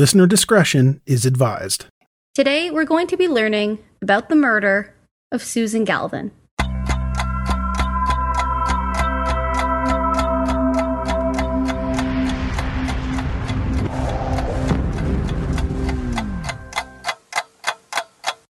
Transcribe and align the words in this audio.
Listener 0.00 0.26
discretion 0.26 1.02
is 1.04 1.26
advised. 1.26 1.84
Today, 2.34 2.70
we're 2.70 2.86
going 2.86 3.06
to 3.08 3.18
be 3.18 3.28
learning 3.28 3.80
about 4.00 4.30
the 4.30 4.34
murder 4.34 4.94
of 5.30 5.42
Susan 5.42 5.84
Galvin. 5.84 6.30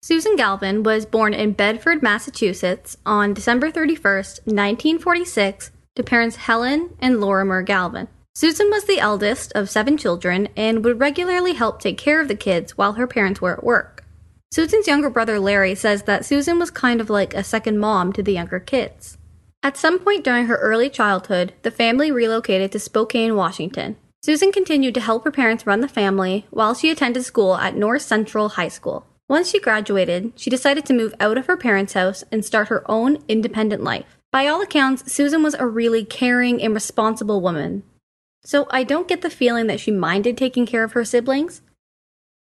Susan 0.01 0.35
Galvin 0.35 0.81
was 0.81 1.05
born 1.05 1.35
in 1.35 1.51
Bedford, 1.51 2.01
Massachusetts 2.01 2.97
on 3.05 3.35
December 3.35 3.69
31st, 3.69 4.47
1946, 4.47 5.69
to 5.95 6.01
parents 6.01 6.37
Helen 6.37 6.97
and 6.99 7.21
Lorimer 7.21 7.61
Galvin. 7.61 8.07
Susan 8.37 8.69
was 8.69 8.83
the 8.83 8.99
eldest 8.99 9.53
of 9.55 9.69
seven 9.69 9.95
children 9.95 10.49
and 10.57 10.83
would 10.83 10.99
regularly 10.99 11.53
help 11.53 11.79
take 11.79 11.97
care 11.97 12.19
of 12.19 12.27
the 12.27 12.35
kids 12.35 12.77
while 12.77 12.93
her 12.93 13.07
parents 13.07 13.39
were 13.39 13.53
at 13.53 13.63
work. 13.63 14.03
Susan's 14.51 14.87
younger 14.87 15.09
brother 15.09 15.39
Larry 15.39 15.73
says 15.73 16.03
that 16.03 16.25
Susan 16.25 16.59
was 16.59 16.69
kind 16.69 16.99
of 16.99 17.09
like 17.09 17.33
a 17.33 17.45
second 17.45 17.79
mom 17.79 18.11
to 18.11 18.21
the 18.21 18.33
younger 18.33 18.59
kids. 18.59 19.17
At 19.63 19.77
some 19.77 19.99
point 19.99 20.25
during 20.25 20.47
her 20.47 20.57
early 20.57 20.89
childhood, 20.89 21.53
the 21.61 21.71
family 21.71 22.11
relocated 22.11 22.73
to 22.73 22.79
Spokane, 22.79 23.37
Washington. 23.37 23.95
Susan 24.21 24.51
continued 24.51 24.95
to 24.95 25.01
help 25.01 25.23
her 25.23 25.31
parents 25.31 25.65
run 25.65 25.79
the 25.79 25.87
family 25.87 26.45
while 26.49 26.73
she 26.73 26.91
attended 26.91 27.23
school 27.23 27.55
at 27.55 27.77
North 27.77 28.01
Central 28.01 28.49
High 28.49 28.67
School. 28.67 29.07
Once 29.29 29.49
she 29.49 29.61
graduated, 29.61 30.33
she 30.35 30.49
decided 30.49 30.85
to 30.85 30.93
move 30.93 31.15
out 31.21 31.37
of 31.37 31.45
her 31.45 31.55
parents' 31.55 31.93
house 31.93 32.25
and 32.33 32.43
start 32.43 32.67
her 32.67 32.83
own 32.91 33.23
independent 33.29 33.81
life. 33.81 34.17
By 34.29 34.47
all 34.47 34.61
accounts, 34.61 35.09
Susan 35.09 35.41
was 35.41 35.53
a 35.53 35.65
really 35.65 36.03
caring 36.03 36.61
and 36.61 36.73
responsible 36.73 37.39
woman 37.39 37.83
so 38.45 38.67
I 38.69 38.83
don't 38.83 39.07
get 39.07 39.21
the 39.21 39.29
feeling 39.29 39.67
that 39.67 39.79
she 39.79 39.91
minded 39.91 40.37
taking 40.37 40.65
care 40.65 40.83
of 40.83 40.93
her 40.93 41.03
siblings. 41.03 41.61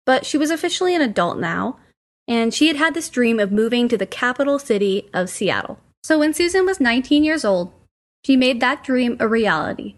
But 0.06 0.26
she 0.26 0.38
was 0.38 0.52
officially 0.52 0.94
an 0.94 1.02
adult 1.02 1.40
now, 1.40 1.80
and 2.28 2.54
she 2.54 2.68
had 2.68 2.76
had 2.76 2.94
this 2.94 3.10
dream 3.10 3.40
of 3.40 3.52
moving 3.52 3.88
to 3.88 3.98
the 3.98 4.06
capital 4.06 4.60
city 4.60 5.10
of 5.14 5.30
Seattle. 5.30 5.80
So 6.04 6.20
when 6.20 6.34
Susan 6.34 6.66
was 6.66 6.82
19 6.82 7.24
years 7.24 7.46
old, 7.46 7.72
she 8.26 8.36
made 8.36 8.60
that 8.60 8.84
dream 8.84 9.16
a 9.20 9.28
reality 9.28 9.96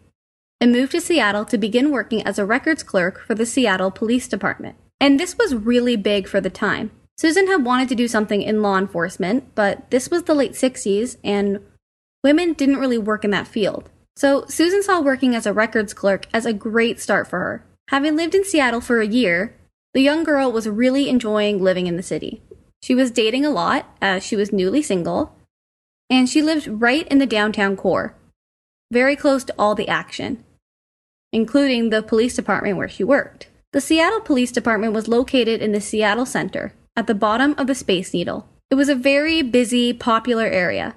and 0.62 0.72
moved 0.72 0.92
to 0.92 1.02
Seattle 1.02 1.46
to 1.46 1.58
begin 1.58 1.92
working 1.92 2.26
as 2.26 2.40
a 2.40 2.46
records 2.46 2.84
clerk 2.84 3.22
for 3.26 3.36
the 3.36 3.46
Seattle 3.46 3.92
Police 3.92 4.28
Department. 4.28 4.76
And 5.00 5.20
this 5.20 5.38
was 5.38 5.56
really 5.56 5.96
big 5.96 6.28
for 6.28 6.40
the 6.40 6.50
time. 6.50 6.92
Susan 7.18 7.48
had 7.48 7.66
wanted 7.66 7.90
to 7.90 7.96
do 7.96 8.08
something 8.08 8.42
in 8.42 8.62
law 8.62 8.78
enforcement, 8.78 9.56
but 9.56 9.90
this 9.90 10.10
was 10.10 10.24
the 10.24 10.36
late 10.36 10.54
60s 10.54 11.18
and 11.24 11.60
women 12.24 12.54
didn't 12.54 12.78
really 12.78 12.98
work 12.98 13.24
in 13.24 13.32
that 13.32 13.48
field. 13.48 13.90
So, 14.16 14.46
Susan 14.48 14.82
saw 14.82 15.02
working 15.02 15.36
as 15.36 15.46
a 15.46 15.54
records 15.54 15.94
clerk 15.94 16.28
as 16.34 16.46
a 16.46 16.54
great 16.54 17.00
start 17.00 17.28
for 17.28 17.40
her. 17.40 17.66
Having 17.90 18.16
lived 18.16 18.36
in 18.36 18.46
Seattle 18.46 18.82
for 18.82 19.02
a 19.02 19.08
year, 19.08 19.56
the 19.94 20.02
young 20.02 20.24
girl 20.24 20.52
was 20.52 20.68
really 20.68 21.10
enjoying 21.10 21.62
living 21.62 21.88
in 21.88 21.98
the 21.98 22.04
city. 22.04 22.42
She 22.82 22.96
was 22.96 23.12
dating 23.12 23.46
a 23.46 23.50
lot 23.50 23.96
as 24.02 24.26
she 24.26 24.36
was 24.36 24.54
newly 24.54 24.82
single, 24.82 25.36
and 26.10 26.30
she 26.30 26.42
lived 26.42 26.68
right 26.68 27.08
in 27.08 27.18
the 27.18 27.26
downtown 27.26 27.76
core, 27.76 28.16
very 28.92 29.16
close 29.16 29.44
to 29.46 29.56
all 29.58 29.76
the 29.76 29.88
action, 29.88 30.44
including 31.34 31.90
the 31.90 32.04
police 32.04 32.36
department 32.36 32.78
where 32.78 32.90
she 32.90 33.04
worked. 33.04 33.50
The 33.74 33.82
Seattle 33.82 34.22
Police 34.22 34.52
Department 34.52 34.94
was 34.94 35.08
located 35.08 35.62
in 35.62 35.74
the 35.74 35.82
Seattle 35.82 36.26
Center, 36.26 36.74
at 36.96 37.08
the 37.08 37.16
bottom 37.16 37.56
of 37.58 37.68
the 37.68 37.76
Space 37.76 38.14
Needle. 38.14 38.48
It 38.72 38.76
was 38.76 38.90
a 38.90 38.96
very 38.96 39.42
busy, 39.42 39.92
popular 39.92 40.46
area, 40.46 40.96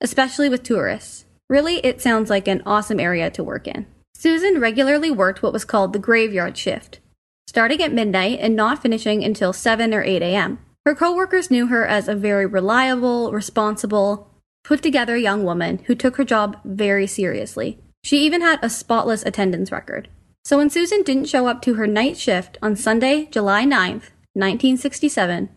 especially 0.00 0.48
with 0.48 0.62
tourists. 0.62 1.24
Really, 1.50 1.78
it 1.78 2.00
sounds 2.00 2.30
like 2.30 2.46
an 2.46 2.62
awesome 2.64 3.00
area 3.00 3.28
to 3.32 3.42
work 3.42 3.66
in. 3.66 3.86
Susan 4.14 4.60
regularly 4.60 5.10
worked 5.10 5.42
what 5.42 5.52
was 5.52 5.64
called 5.64 5.92
the 5.92 5.98
graveyard 5.98 6.56
shift, 6.56 7.00
starting 7.48 7.82
at 7.82 7.92
midnight 7.92 8.38
and 8.40 8.54
not 8.54 8.80
finishing 8.80 9.24
until 9.24 9.52
7 9.52 9.92
or 9.92 10.00
8 10.04 10.22
a.m. 10.22 10.60
Her 10.86 10.94
coworkers 10.94 11.50
knew 11.50 11.66
her 11.66 11.84
as 11.84 12.06
a 12.06 12.14
very 12.14 12.46
reliable, 12.46 13.32
responsible, 13.32 14.30
put 14.62 14.80
together 14.80 15.16
young 15.16 15.42
woman 15.42 15.78
who 15.86 15.96
took 15.96 16.18
her 16.18 16.24
job 16.24 16.56
very 16.64 17.08
seriously. 17.08 17.80
She 18.04 18.24
even 18.24 18.42
had 18.42 18.60
a 18.62 18.70
spotless 18.70 19.24
attendance 19.24 19.72
record. 19.72 20.08
So 20.44 20.58
when 20.58 20.70
Susan 20.70 21.02
didn't 21.02 21.28
show 21.28 21.48
up 21.48 21.62
to 21.62 21.74
her 21.74 21.86
night 21.88 22.16
shift 22.16 22.58
on 22.62 22.76
Sunday, 22.76 23.26
July 23.26 23.64
9th, 23.64 24.12
1967, 24.34 25.48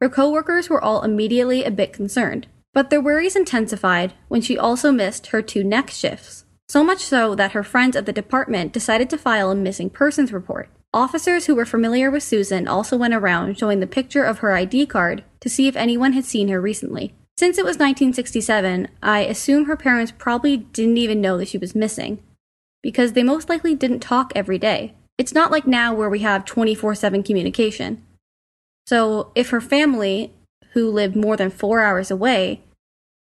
her 0.00 0.08
coworkers 0.08 0.70
were 0.70 0.82
all 0.82 1.02
immediately 1.02 1.64
a 1.64 1.70
bit 1.70 1.92
concerned. 1.92 2.46
But 2.74 2.90
their 2.90 3.00
worries 3.00 3.36
intensified 3.36 4.14
when 4.28 4.40
she 4.40 4.56
also 4.56 4.92
missed 4.92 5.28
her 5.28 5.42
two 5.42 5.62
next 5.62 5.98
shifts. 5.98 6.44
So 6.68 6.82
much 6.82 7.00
so 7.00 7.34
that 7.34 7.52
her 7.52 7.62
friends 7.62 7.96
at 7.96 8.06
the 8.06 8.12
department 8.12 8.72
decided 8.72 9.10
to 9.10 9.18
file 9.18 9.50
a 9.50 9.54
missing 9.54 9.90
persons 9.90 10.32
report. 10.32 10.70
Officers 10.94 11.46
who 11.46 11.54
were 11.54 11.66
familiar 11.66 12.10
with 12.10 12.22
Susan 12.22 12.68
also 12.68 12.96
went 12.96 13.14
around 13.14 13.58
showing 13.58 13.80
the 13.80 13.86
picture 13.86 14.24
of 14.24 14.38
her 14.38 14.54
ID 14.54 14.86
card 14.86 15.24
to 15.40 15.48
see 15.48 15.66
if 15.66 15.76
anyone 15.76 16.12
had 16.12 16.24
seen 16.24 16.48
her 16.48 16.60
recently. 16.60 17.14
Since 17.36 17.58
it 17.58 17.64
was 17.64 17.76
1967, 17.76 18.88
I 19.02 19.20
assume 19.20 19.64
her 19.64 19.76
parents 19.76 20.12
probably 20.16 20.58
didn't 20.58 20.98
even 20.98 21.20
know 21.20 21.38
that 21.38 21.48
she 21.48 21.58
was 21.58 21.74
missing, 21.74 22.22
because 22.82 23.12
they 23.12 23.22
most 23.22 23.48
likely 23.48 23.74
didn't 23.74 24.00
talk 24.00 24.32
every 24.34 24.58
day. 24.58 24.94
It's 25.18 25.34
not 25.34 25.50
like 25.50 25.66
now 25.66 25.94
where 25.94 26.10
we 26.10 26.20
have 26.20 26.44
24 26.44 26.94
7 26.94 27.22
communication. 27.22 28.04
So, 28.86 29.32
if 29.34 29.50
her 29.50 29.60
family 29.60 30.32
who 30.72 30.90
lived 30.90 31.16
more 31.16 31.36
than 31.36 31.50
four 31.50 31.80
hours 31.80 32.10
away, 32.10 32.62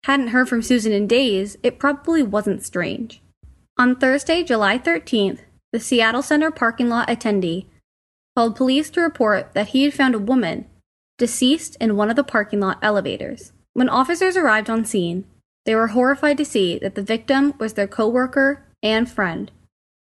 hadn't 0.03 0.27
heard 0.27 0.47
from 0.47 0.61
Susan 0.61 0.91
in 0.91 1.07
days, 1.07 1.57
it 1.63 1.79
probably 1.79 2.21
wasn't 2.21 2.63
strange. 2.63 3.21
On 3.77 3.95
Thursday, 3.95 4.43
July 4.43 4.77
13th, 4.77 5.39
the 5.71 5.79
Seattle 5.79 6.21
Center 6.21 6.51
parking 6.51 6.89
lot 6.89 7.07
attendee 7.07 7.65
called 8.35 8.55
police 8.55 8.89
to 8.91 9.01
report 9.01 9.53
that 9.53 9.69
he 9.69 9.83
had 9.83 9.93
found 9.93 10.15
a 10.15 10.19
woman 10.19 10.65
deceased 11.17 11.75
in 11.79 11.95
one 11.95 12.09
of 12.09 12.15
the 12.15 12.23
parking 12.23 12.59
lot 12.59 12.77
elevators. 12.81 13.51
When 13.73 13.89
officers 13.89 14.37
arrived 14.37 14.69
on 14.69 14.85
scene, 14.85 15.25
they 15.65 15.75
were 15.75 15.87
horrified 15.87 16.37
to 16.37 16.45
see 16.45 16.77
that 16.79 16.95
the 16.95 17.01
victim 17.01 17.53
was 17.57 17.73
their 17.73 17.87
coworker 17.87 18.65
and 18.83 19.09
friend, 19.09 19.51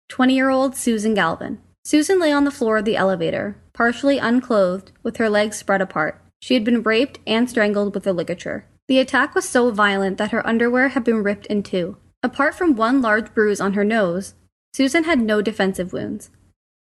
20 0.09 0.35
year 0.35 0.49
old 0.49 0.75
Susan 0.75 1.13
Galvin. 1.13 1.59
Susan 1.85 2.19
lay 2.19 2.31
on 2.31 2.43
the 2.43 2.51
floor 2.51 2.77
of 2.77 2.85
the 2.85 2.97
elevator, 2.97 3.55
partially 3.73 4.17
unclothed, 4.17 4.91
with 5.03 5.17
her 5.17 5.29
legs 5.29 5.57
spread 5.57 5.81
apart. 5.81 6.21
She 6.39 6.53
had 6.53 6.63
been 6.63 6.83
raped 6.83 7.19
and 7.25 7.49
strangled 7.49 7.93
with 7.93 8.07
a 8.07 8.13
ligature. 8.13 8.65
The 8.87 8.99
attack 8.99 9.35
was 9.35 9.47
so 9.47 9.71
violent 9.71 10.17
that 10.17 10.31
her 10.31 10.45
underwear 10.47 10.89
had 10.89 11.03
been 11.03 11.23
ripped 11.23 11.45
in 11.47 11.63
two. 11.63 11.97
Apart 12.23 12.55
from 12.55 12.75
one 12.75 13.01
large 13.01 13.33
bruise 13.33 13.59
on 13.59 13.73
her 13.73 13.83
nose, 13.83 14.33
Susan 14.73 15.03
had 15.03 15.19
no 15.19 15.41
defensive 15.41 15.93
wounds, 15.93 16.29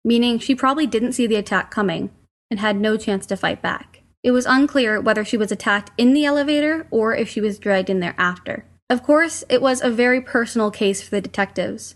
meaning 0.05 0.39
she 0.39 0.55
probably 0.55 0.87
didn't 0.87 1.13
see 1.13 1.27
the 1.27 1.35
attack 1.35 1.71
coming 1.71 2.11
and 2.49 2.59
had 2.59 2.79
no 2.79 2.97
chance 2.97 3.25
to 3.25 3.37
fight 3.37 3.61
back. 3.61 4.03
It 4.23 4.31
was 4.31 4.45
unclear 4.45 5.01
whether 5.01 5.25
she 5.25 5.37
was 5.37 5.51
attacked 5.51 5.91
in 5.97 6.13
the 6.13 6.25
elevator 6.25 6.87
or 6.91 7.15
if 7.15 7.27
she 7.27 7.41
was 7.41 7.59
dragged 7.59 7.89
in 7.89 7.99
there 7.99 8.15
after. 8.17 8.65
Of 8.89 9.03
course, 9.03 9.43
it 9.49 9.61
was 9.61 9.81
a 9.81 9.89
very 9.89 10.21
personal 10.21 10.69
case 10.69 11.01
for 11.01 11.09
the 11.11 11.21
detectives, 11.21 11.95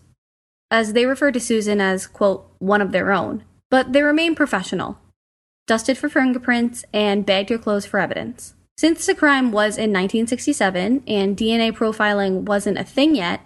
as 0.72 0.94
they 0.94 1.06
referred 1.06 1.36
to 1.36 1.40
Susan 1.40 1.80
as, 1.80 2.08
quote, 2.08 2.52
one 2.60 2.82
of 2.82 2.92
their 2.92 3.12
own, 3.12 3.44
but 3.70 3.94
they 3.94 4.02
remained 4.02 4.38
professional 4.38 4.98
dusted 5.68 5.98
for 5.98 6.10
fingerprints, 6.10 6.86
and 6.94 7.26
bagged 7.26 7.50
her 7.50 7.58
clothes 7.58 7.86
for 7.86 8.00
evidence. 8.00 8.54
Since 8.78 9.06
the 9.06 9.16
crime 9.16 9.52
was 9.52 9.78
in 9.78 9.92
1967 9.92 11.04
and 11.08 11.38
DNA 11.38 11.72
profiling 11.72 12.42
wasn't 12.42 12.78
a 12.78 12.84
thing 12.84 13.16
yet, 13.16 13.46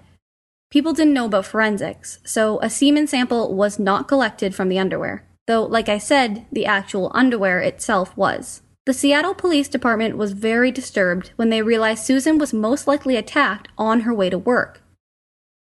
people 0.71 0.93
didn't 0.93 1.13
know 1.13 1.25
about 1.25 1.45
forensics, 1.45 2.19
so 2.23 2.59
a 2.61 2.69
semen 2.69 3.05
sample 3.07 3.53
was 3.53 3.77
not 3.77 4.07
collected 4.07 4.55
from 4.55 4.69
the 4.69 4.79
underwear. 4.79 5.23
Though, 5.45 5.63
like 5.63 5.87
I 5.89 5.97
said, 5.97 6.45
the 6.51 6.65
actual 6.65 7.11
underwear 7.13 7.59
itself 7.59 8.15
was. 8.17 8.61
The 8.85 8.93
Seattle 8.93 9.35
Police 9.35 9.67
Department 9.67 10.17
was 10.17 10.31
very 10.31 10.71
disturbed 10.71 11.31
when 11.35 11.49
they 11.49 11.61
realized 11.61 12.03
Susan 12.03 12.39
was 12.39 12.53
most 12.53 12.87
likely 12.87 13.15
attacked 13.15 13.67
on 13.77 14.01
her 14.01 14.13
way 14.13 14.31
to 14.31 14.37
work. 14.37 14.81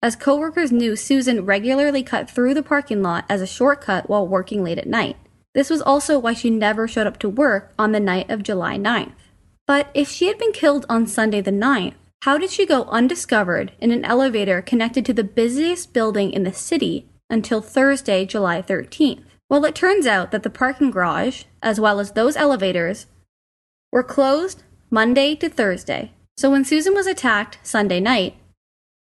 As 0.02 0.16
coworkers 0.16 0.72
knew 0.72 0.96
Susan 0.96 1.44
regularly 1.44 2.02
cut 2.02 2.30
through 2.30 2.54
the 2.54 2.62
parking 2.62 3.02
lot 3.02 3.26
as 3.28 3.42
a 3.42 3.46
shortcut 3.46 4.08
while 4.08 4.26
working 4.26 4.64
late 4.64 4.78
at 4.78 4.86
night. 4.86 5.18
This 5.54 5.70
was 5.70 5.82
also 5.82 6.18
why 6.18 6.32
she 6.32 6.50
never 6.50 6.86
showed 6.86 7.06
up 7.06 7.18
to 7.20 7.28
work 7.28 7.72
on 7.78 7.92
the 7.92 8.00
night 8.00 8.30
of 8.30 8.42
July 8.42 8.76
9th. 8.76 9.12
But 9.66 9.88
if 9.94 10.08
she 10.08 10.26
had 10.26 10.38
been 10.38 10.52
killed 10.52 10.86
on 10.88 11.06
Sunday 11.06 11.40
the 11.40 11.50
9th, 11.50 11.94
how 12.22 12.38
did 12.38 12.50
she 12.50 12.66
go 12.66 12.84
undiscovered 12.84 13.72
in 13.80 13.90
an 13.90 14.04
elevator 14.04 14.60
connected 14.60 15.06
to 15.06 15.14
the 15.14 15.24
busiest 15.24 15.92
building 15.92 16.30
in 16.32 16.44
the 16.44 16.52
city 16.52 17.08
until 17.28 17.60
Thursday, 17.60 18.26
July 18.26 18.62
13th? 18.62 19.24
Well, 19.48 19.64
it 19.64 19.74
turns 19.74 20.06
out 20.06 20.30
that 20.30 20.42
the 20.42 20.50
parking 20.50 20.90
garage, 20.90 21.44
as 21.62 21.80
well 21.80 21.98
as 21.98 22.12
those 22.12 22.36
elevators, 22.36 23.06
were 23.90 24.04
closed 24.04 24.62
Monday 24.90 25.34
to 25.36 25.48
Thursday. 25.48 26.12
So 26.36 26.50
when 26.50 26.64
Susan 26.64 26.94
was 26.94 27.06
attacked 27.06 27.58
Sunday 27.62 28.00
night, 28.00 28.36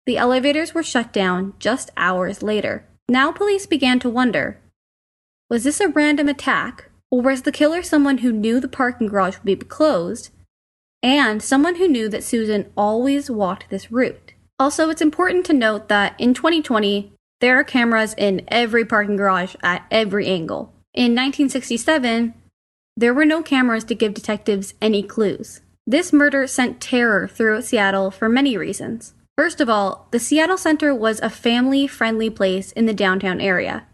the 0.06 0.18
elevators 0.18 0.74
were 0.74 0.82
shut 0.82 1.12
down 1.12 1.54
just 1.58 1.90
hours 1.96 2.42
later. 2.42 2.84
Now 3.08 3.32
police 3.32 3.66
began 3.66 3.98
to 4.00 4.10
wonder 4.10 4.60
was 5.50 5.64
this 5.64 5.80
a 5.80 5.88
random 5.88 6.28
attack, 6.28 6.90
or 7.10 7.22
was 7.22 7.42
the 7.42 7.52
killer 7.52 7.82
someone 7.82 8.18
who 8.18 8.32
knew 8.32 8.60
the 8.60 8.68
parking 8.68 9.06
garage 9.06 9.36
would 9.36 9.44
be 9.44 9.56
closed 9.56 10.30
and 11.04 11.42
someone 11.42 11.74
who 11.74 11.86
knew 11.86 12.08
that 12.08 12.24
Susan 12.24 12.72
always 12.78 13.30
walked 13.30 13.68
this 13.68 13.92
route. 13.92 14.32
Also, 14.58 14.88
it's 14.88 15.02
important 15.02 15.44
to 15.44 15.52
note 15.52 15.88
that 15.88 16.18
in 16.18 16.32
2020, 16.32 17.12
there 17.42 17.58
are 17.58 17.64
cameras 17.64 18.14
in 18.16 18.42
every 18.48 18.86
parking 18.86 19.16
garage 19.16 19.54
at 19.62 19.84
every 19.90 20.26
angle. 20.26 20.72
In 20.94 21.12
1967, 21.12 22.32
there 22.96 23.12
were 23.12 23.26
no 23.26 23.42
cameras 23.42 23.84
to 23.84 23.94
give 23.94 24.14
detectives 24.14 24.72
any 24.80 25.02
clues. 25.02 25.60
This 25.86 26.10
murder 26.10 26.46
sent 26.46 26.80
terror 26.80 27.28
throughout 27.28 27.64
Seattle 27.64 28.10
for 28.10 28.30
many 28.30 28.56
reasons. 28.56 29.12
First 29.36 29.60
of 29.60 29.68
all, 29.68 30.08
the 30.10 30.18
Seattle 30.18 30.56
Center 30.56 30.94
was 30.94 31.20
a 31.20 31.28
family 31.28 31.86
friendly 31.86 32.30
place 32.30 32.72
in 32.72 32.86
the 32.86 32.94
downtown 32.94 33.42
area. 33.42 33.86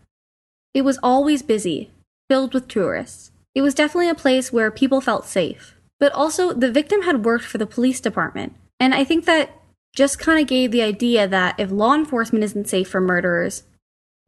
It 0.72 0.82
was 0.82 0.98
always 1.02 1.42
busy, 1.42 1.90
filled 2.28 2.54
with 2.54 2.68
tourists. 2.68 3.32
It 3.54 3.62
was 3.62 3.74
definitely 3.74 4.08
a 4.08 4.14
place 4.14 4.52
where 4.52 4.70
people 4.70 5.00
felt 5.00 5.26
safe. 5.26 5.76
But 5.98 6.12
also, 6.12 6.52
the 6.52 6.70
victim 6.70 7.02
had 7.02 7.24
worked 7.24 7.44
for 7.44 7.58
the 7.58 7.66
police 7.66 8.00
department. 8.00 8.54
And 8.78 8.94
I 8.94 9.04
think 9.04 9.24
that 9.24 9.50
just 9.94 10.18
kind 10.18 10.40
of 10.40 10.46
gave 10.46 10.70
the 10.70 10.82
idea 10.82 11.26
that 11.26 11.58
if 11.58 11.70
law 11.70 11.94
enforcement 11.94 12.44
isn't 12.44 12.68
safe 12.68 12.88
for 12.88 13.00
murderers, 13.00 13.64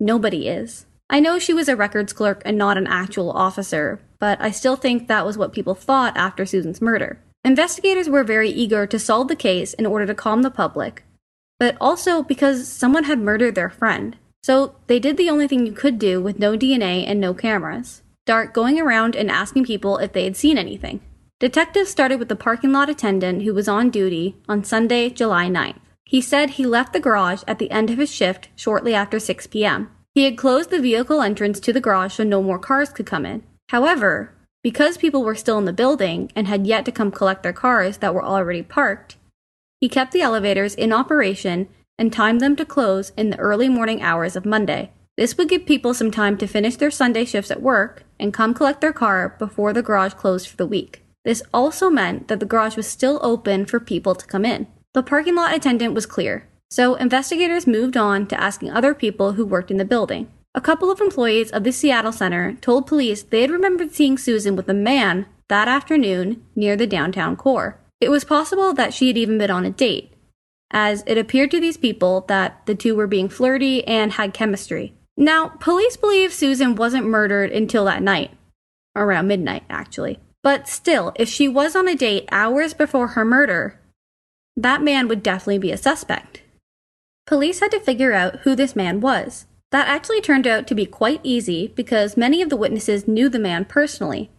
nobody 0.00 0.48
is. 0.48 0.86
I 1.08 1.20
know 1.20 1.38
she 1.38 1.54
was 1.54 1.68
a 1.68 1.76
records 1.76 2.12
clerk 2.12 2.42
and 2.44 2.58
not 2.58 2.76
an 2.76 2.86
actual 2.86 3.30
officer, 3.30 4.00
but 4.18 4.40
I 4.40 4.50
still 4.50 4.76
think 4.76 5.06
that 5.08 5.26
was 5.26 5.38
what 5.38 5.52
people 5.52 5.74
thought 5.74 6.16
after 6.16 6.44
Susan's 6.44 6.80
murder. 6.80 7.20
Investigators 7.44 8.08
were 8.08 8.24
very 8.24 8.50
eager 8.50 8.86
to 8.86 8.98
solve 8.98 9.28
the 9.28 9.36
case 9.36 9.74
in 9.74 9.86
order 9.86 10.06
to 10.06 10.14
calm 10.14 10.42
the 10.42 10.50
public, 10.50 11.04
but 11.58 11.76
also 11.80 12.22
because 12.22 12.68
someone 12.68 13.04
had 13.04 13.18
murdered 13.18 13.54
their 13.54 13.70
friend. 13.70 14.16
So 14.42 14.74
they 14.88 14.98
did 14.98 15.16
the 15.16 15.30
only 15.30 15.46
thing 15.46 15.66
you 15.66 15.72
could 15.72 15.98
do 15.98 16.20
with 16.20 16.38
no 16.38 16.56
DNA 16.56 17.04
and 17.06 17.20
no 17.20 17.32
cameras 17.32 18.02
start 18.24 18.54
going 18.54 18.80
around 18.80 19.16
and 19.16 19.30
asking 19.30 19.64
people 19.64 19.98
if 19.98 20.12
they 20.12 20.24
had 20.24 20.36
seen 20.36 20.56
anything. 20.56 21.00
Detectives 21.40 21.90
started 21.90 22.20
with 22.20 22.28
the 22.28 22.36
parking 22.36 22.72
lot 22.72 22.88
attendant 22.88 23.42
who 23.42 23.52
was 23.52 23.66
on 23.66 23.90
duty 23.90 24.36
on 24.48 24.62
Sunday, 24.62 25.10
July 25.10 25.48
9th. 25.48 25.80
He 26.04 26.20
said 26.20 26.50
he 26.50 26.66
left 26.66 26.92
the 26.92 27.00
garage 27.00 27.42
at 27.48 27.58
the 27.58 27.70
end 27.70 27.90
of 27.90 27.98
his 27.98 28.14
shift 28.14 28.48
shortly 28.54 28.94
after 28.94 29.18
6 29.18 29.46
p.m. 29.48 29.90
He 30.14 30.24
had 30.24 30.38
closed 30.38 30.70
the 30.70 30.80
vehicle 30.80 31.22
entrance 31.22 31.58
to 31.60 31.72
the 31.72 31.80
garage 31.80 32.14
so 32.14 32.22
no 32.22 32.42
more 32.42 32.58
cars 32.58 32.90
could 32.90 33.06
come 33.06 33.26
in. 33.26 33.42
However, 33.70 34.32
because 34.62 34.96
people 34.96 35.24
were 35.24 35.34
still 35.34 35.58
in 35.58 35.64
the 35.64 35.72
building 35.72 36.30
and 36.36 36.46
had 36.46 36.66
yet 36.66 36.84
to 36.84 36.92
come 36.92 37.10
collect 37.10 37.42
their 37.42 37.52
cars 37.52 37.98
that 37.98 38.14
were 38.14 38.24
already 38.24 38.62
parked, 38.62 39.16
he 39.80 39.88
kept 39.88 40.12
the 40.12 40.22
elevators 40.22 40.74
in 40.74 40.92
operation 40.92 41.68
and 41.98 42.12
timed 42.12 42.40
them 42.40 42.56
to 42.56 42.64
close 42.64 43.12
in 43.16 43.30
the 43.30 43.38
early 43.38 43.68
morning 43.68 44.02
hours 44.02 44.36
of 44.36 44.44
Monday. 44.44 44.90
This 45.16 45.36
would 45.36 45.48
give 45.48 45.66
people 45.66 45.92
some 45.94 46.10
time 46.10 46.38
to 46.38 46.46
finish 46.46 46.76
their 46.76 46.90
Sunday 46.90 47.24
shifts 47.24 47.50
at 47.50 47.62
work 47.62 48.04
and 48.18 48.32
come 48.32 48.54
collect 48.54 48.80
their 48.80 48.92
car 48.92 49.36
before 49.38 49.72
the 49.72 49.82
garage 49.82 50.14
closed 50.14 50.48
for 50.48 50.56
the 50.56 50.66
week. 50.66 51.02
This 51.24 51.42
also 51.52 51.90
meant 51.90 52.28
that 52.28 52.40
the 52.40 52.46
garage 52.46 52.76
was 52.76 52.86
still 52.86 53.20
open 53.22 53.66
for 53.66 53.78
people 53.78 54.14
to 54.14 54.26
come 54.26 54.44
in. 54.44 54.66
The 54.94 55.02
parking 55.02 55.36
lot 55.36 55.54
attendant 55.54 55.94
was 55.94 56.06
clear, 56.06 56.48
so 56.70 56.94
investigators 56.94 57.66
moved 57.66 57.96
on 57.96 58.26
to 58.28 58.40
asking 58.40 58.70
other 58.70 58.94
people 58.94 59.32
who 59.32 59.46
worked 59.46 59.70
in 59.70 59.76
the 59.76 59.84
building. 59.84 60.30
A 60.54 60.60
couple 60.60 60.90
of 60.90 61.00
employees 61.00 61.50
of 61.50 61.64
the 61.64 61.72
Seattle 61.72 62.12
Center 62.12 62.54
told 62.60 62.86
police 62.86 63.22
they 63.22 63.42
had 63.42 63.50
remembered 63.50 63.92
seeing 63.92 64.18
Susan 64.18 64.56
with 64.56 64.68
a 64.68 64.74
man 64.74 65.26
that 65.48 65.68
afternoon 65.68 66.44
near 66.56 66.76
the 66.76 66.86
downtown 66.86 67.36
core. 67.36 67.78
It 68.00 68.10
was 68.10 68.24
possible 68.24 68.74
that 68.74 68.92
she 68.92 69.08
had 69.08 69.16
even 69.16 69.38
been 69.38 69.50
on 69.50 69.64
a 69.64 69.70
date, 69.70 70.11
as 70.72 71.04
it 71.06 71.18
appeared 71.18 71.50
to 71.52 71.60
these 71.60 71.76
people 71.76 72.22
that 72.28 72.64
the 72.66 72.74
two 72.74 72.96
were 72.96 73.06
being 73.06 73.28
flirty 73.28 73.86
and 73.86 74.12
had 74.12 74.34
chemistry. 74.34 74.94
Now, 75.16 75.48
police 75.48 75.96
believe 75.96 76.32
Susan 76.32 76.74
wasn't 76.74 77.06
murdered 77.06 77.52
until 77.52 77.84
that 77.84 78.02
night, 78.02 78.30
around 78.96 79.28
midnight, 79.28 79.64
actually. 79.68 80.18
But 80.42 80.66
still, 80.66 81.12
if 81.16 81.28
she 81.28 81.46
was 81.46 81.76
on 81.76 81.86
a 81.86 81.94
date 81.94 82.28
hours 82.32 82.74
before 82.74 83.08
her 83.08 83.24
murder, 83.24 83.78
that 84.56 84.82
man 84.82 85.06
would 85.08 85.22
definitely 85.22 85.58
be 85.58 85.70
a 85.70 85.76
suspect. 85.76 86.42
Police 87.26 87.60
had 87.60 87.70
to 87.70 87.80
figure 87.80 88.12
out 88.12 88.40
who 88.40 88.56
this 88.56 88.74
man 88.74 89.00
was. 89.00 89.46
That 89.70 89.88
actually 89.88 90.20
turned 90.20 90.46
out 90.46 90.66
to 90.66 90.74
be 90.74 90.84
quite 90.84 91.20
easy 91.22 91.68
because 91.68 92.16
many 92.16 92.42
of 92.42 92.50
the 92.50 92.56
witnesses 92.56 93.08
knew 93.08 93.28
the 93.28 93.38
man 93.38 93.64
personally, 93.64 94.30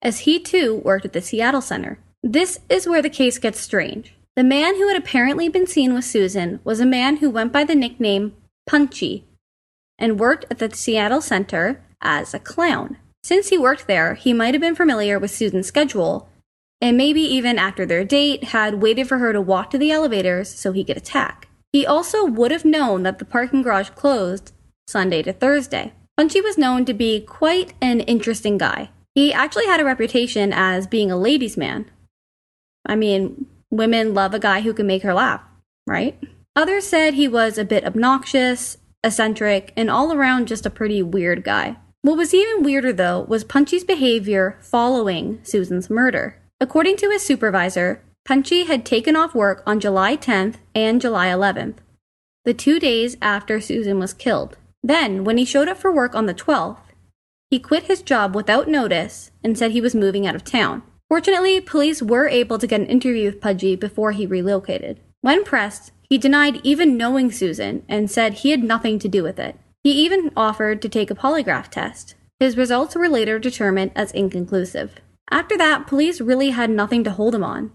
as 0.00 0.20
he 0.20 0.38
too 0.38 0.76
worked 0.76 1.04
at 1.04 1.12
the 1.12 1.20
Seattle 1.20 1.60
Center. 1.60 1.98
This 2.22 2.60
is 2.68 2.86
where 2.86 3.02
the 3.02 3.10
case 3.10 3.38
gets 3.38 3.60
strange. 3.60 4.14
The 4.40 4.44
man 4.44 4.76
who 4.76 4.88
had 4.88 4.96
apparently 4.96 5.50
been 5.50 5.66
seen 5.66 5.92
with 5.92 6.06
Susan 6.06 6.60
was 6.64 6.80
a 6.80 6.86
man 6.86 7.18
who 7.18 7.28
went 7.28 7.52
by 7.52 7.62
the 7.62 7.74
nickname 7.74 8.34
Punchy 8.66 9.26
and 9.98 10.18
worked 10.18 10.46
at 10.50 10.56
the 10.56 10.74
Seattle 10.74 11.20
Center 11.20 11.84
as 12.00 12.32
a 12.32 12.38
clown. 12.38 12.96
Since 13.22 13.50
he 13.50 13.58
worked 13.58 13.86
there, 13.86 14.14
he 14.14 14.32
might 14.32 14.54
have 14.54 14.62
been 14.62 14.74
familiar 14.74 15.18
with 15.18 15.30
Susan's 15.30 15.66
schedule, 15.66 16.30
and 16.80 16.96
maybe 16.96 17.20
even 17.20 17.58
after 17.58 17.84
their 17.84 18.02
date 18.02 18.44
had 18.44 18.80
waited 18.80 19.06
for 19.06 19.18
her 19.18 19.34
to 19.34 19.42
walk 19.42 19.68
to 19.72 19.78
the 19.78 19.90
elevators 19.90 20.48
so 20.48 20.72
he 20.72 20.84
could 20.84 20.96
attack. 20.96 21.48
He 21.70 21.84
also 21.84 22.24
would 22.24 22.50
have 22.50 22.64
known 22.64 23.02
that 23.02 23.18
the 23.18 23.26
parking 23.26 23.60
garage 23.60 23.90
closed 23.90 24.54
Sunday 24.88 25.20
to 25.24 25.34
Thursday. 25.34 25.92
Punchy 26.16 26.40
was 26.40 26.56
known 26.56 26.86
to 26.86 26.94
be 26.94 27.20
quite 27.20 27.74
an 27.82 28.00
interesting 28.00 28.56
guy. 28.56 28.88
He 29.14 29.34
actually 29.34 29.66
had 29.66 29.80
a 29.80 29.84
reputation 29.84 30.50
as 30.50 30.86
being 30.86 31.10
a 31.10 31.16
ladies' 31.18 31.58
man. 31.58 31.90
I 32.86 32.96
mean, 32.96 33.44
women 33.70 34.14
love 34.14 34.34
a 34.34 34.38
guy 34.38 34.60
who 34.60 34.74
can 34.74 34.86
make 34.86 35.02
her 35.02 35.14
laugh, 35.14 35.42
right? 35.86 36.18
Others 36.56 36.86
said 36.86 37.14
he 37.14 37.28
was 37.28 37.56
a 37.56 37.64
bit 37.64 37.84
obnoxious, 37.84 38.78
eccentric, 39.04 39.72
and 39.76 39.90
all 39.90 40.12
around 40.12 40.48
just 40.48 40.66
a 40.66 40.70
pretty 40.70 41.02
weird 41.02 41.44
guy. 41.44 41.76
What 42.02 42.16
was 42.16 42.34
even 42.34 42.62
weirder, 42.62 42.92
though, 42.92 43.20
was 43.22 43.44
Punchy's 43.44 43.84
behavior 43.84 44.58
following 44.60 45.40
Susan's 45.42 45.90
murder. 45.90 46.36
According 46.60 46.96
to 46.98 47.10
his 47.10 47.22
supervisor, 47.22 48.02
Punchy 48.24 48.64
had 48.64 48.84
taken 48.84 49.16
off 49.16 49.34
work 49.34 49.62
on 49.66 49.80
July 49.80 50.16
10th 50.16 50.56
and 50.74 51.00
July 51.00 51.28
11th, 51.28 51.76
the 52.44 52.54
two 52.54 52.80
days 52.80 53.16
after 53.20 53.60
Susan 53.60 53.98
was 53.98 54.14
killed. 54.14 54.56
Then, 54.82 55.24
when 55.24 55.36
he 55.36 55.44
showed 55.44 55.68
up 55.68 55.76
for 55.76 55.92
work 55.92 56.14
on 56.14 56.26
the 56.26 56.34
12th, 56.34 56.78
he 57.50 57.58
quit 57.58 57.84
his 57.84 58.02
job 58.02 58.34
without 58.34 58.68
notice 58.68 59.30
and 59.44 59.58
said 59.58 59.72
he 59.72 59.80
was 59.80 59.94
moving 59.94 60.26
out 60.26 60.34
of 60.34 60.44
town. 60.44 60.82
Fortunately, 61.10 61.60
police 61.60 62.00
were 62.00 62.28
able 62.28 62.56
to 62.56 62.68
get 62.68 62.80
an 62.80 62.86
interview 62.86 63.26
with 63.26 63.40
Punchy 63.40 63.74
before 63.74 64.12
he 64.12 64.26
relocated. 64.26 65.00
When 65.22 65.42
pressed, 65.42 65.90
he 66.08 66.18
denied 66.18 66.60
even 66.62 66.96
knowing 66.96 67.32
Susan 67.32 67.84
and 67.88 68.08
said 68.08 68.34
he 68.34 68.52
had 68.52 68.62
nothing 68.62 69.00
to 69.00 69.08
do 69.08 69.24
with 69.24 69.40
it. 69.40 69.58
He 69.82 69.90
even 69.90 70.30
offered 70.36 70.80
to 70.82 70.88
take 70.88 71.10
a 71.10 71.16
polygraph 71.16 71.68
test. 71.68 72.14
His 72.38 72.56
results 72.56 72.94
were 72.94 73.08
later 73.08 73.40
determined 73.40 73.90
as 73.96 74.12
inconclusive. 74.12 74.94
After 75.32 75.58
that, 75.58 75.88
police 75.88 76.20
really 76.20 76.50
had 76.50 76.70
nothing 76.70 77.02
to 77.02 77.10
hold 77.10 77.34
him 77.34 77.42
on. 77.42 77.72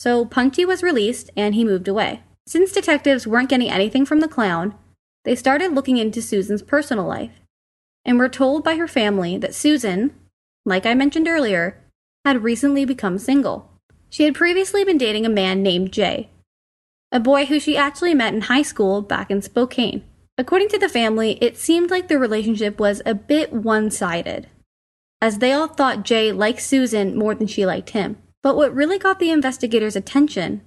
So 0.00 0.24
Punchy 0.24 0.64
was 0.64 0.82
released 0.82 1.30
and 1.36 1.54
he 1.54 1.64
moved 1.64 1.86
away. 1.86 2.22
Since 2.46 2.72
detectives 2.72 3.26
weren't 3.26 3.50
getting 3.50 3.70
anything 3.70 4.06
from 4.06 4.20
the 4.20 4.28
clown, 4.28 4.74
they 5.24 5.36
started 5.36 5.72
looking 5.72 5.98
into 5.98 6.22
Susan's 6.22 6.62
personal 6.62 7.04
life 7.04 7.40
and 8.06 8.18
were 8.18 8.28
told 8.30 8.64
by 8.64 8.76
her 8.76 8.88
family 8.88 9.36
that 9.38 9.54
Susan, 9.54 10.14
like 10.64 10.86
I 10.86 10.94
mentioned 10.94 11.28
earlier, 11.28 11.83
had 12.24 12.42
recently 12.42 12.84
become 12.84 13.18
single. 13.18 13.70
She 14.08 14.24
had 14.24 14.34
previously 14.34 14.84
been 14.84 14.98
dating 14.98 15.26
a 15.26 15.30
man 15.30 15.62
named 15.62 15.92
Jay, 15.92 16.30
a 17.12 17.20
boy 17.20 17.46
who 17.46 17.60
she 17.60 17.76
actually 17.76 18.14
met 18.14 18.34
in 18.34 18.42
high 18.42 18.62
school 18.62 19.02
back 19.02 19.30
in 19.30 19.42
Spokane. 19.42 20.04
According 20.36 20.68
to 20.70 20.78
the 20.78 20.88
family, 20.88 21.38
it 21.40 21.56
seemed 21.56 21.90
like 21.90 22.08
the 22.08 22.18
relationship 22.18 22.80
was 22.80 23.02
a 23.06 23.14
bit 23.14 23.52
one 23.52 23.90
sided, 23.90 24.48
as 25.20 25.38
they 25.38 25.52
all 25.52 25.68
thought 25.68 26.04
Jay 26.04 26.32
liked 26.32 26.60
Susan 26.60 27.16
more 27.16 27.34
than 27.34 27.46
she 27.46 27.64
liked 27.66 27.90
him. 27.90 28.16
But 28.42 28.56
what 28.56 28.74
really 28.74 28.98
got 28.98 29.20
the 29.20 29.30
investigators' 29.30 29.96
attention 29.96 30.62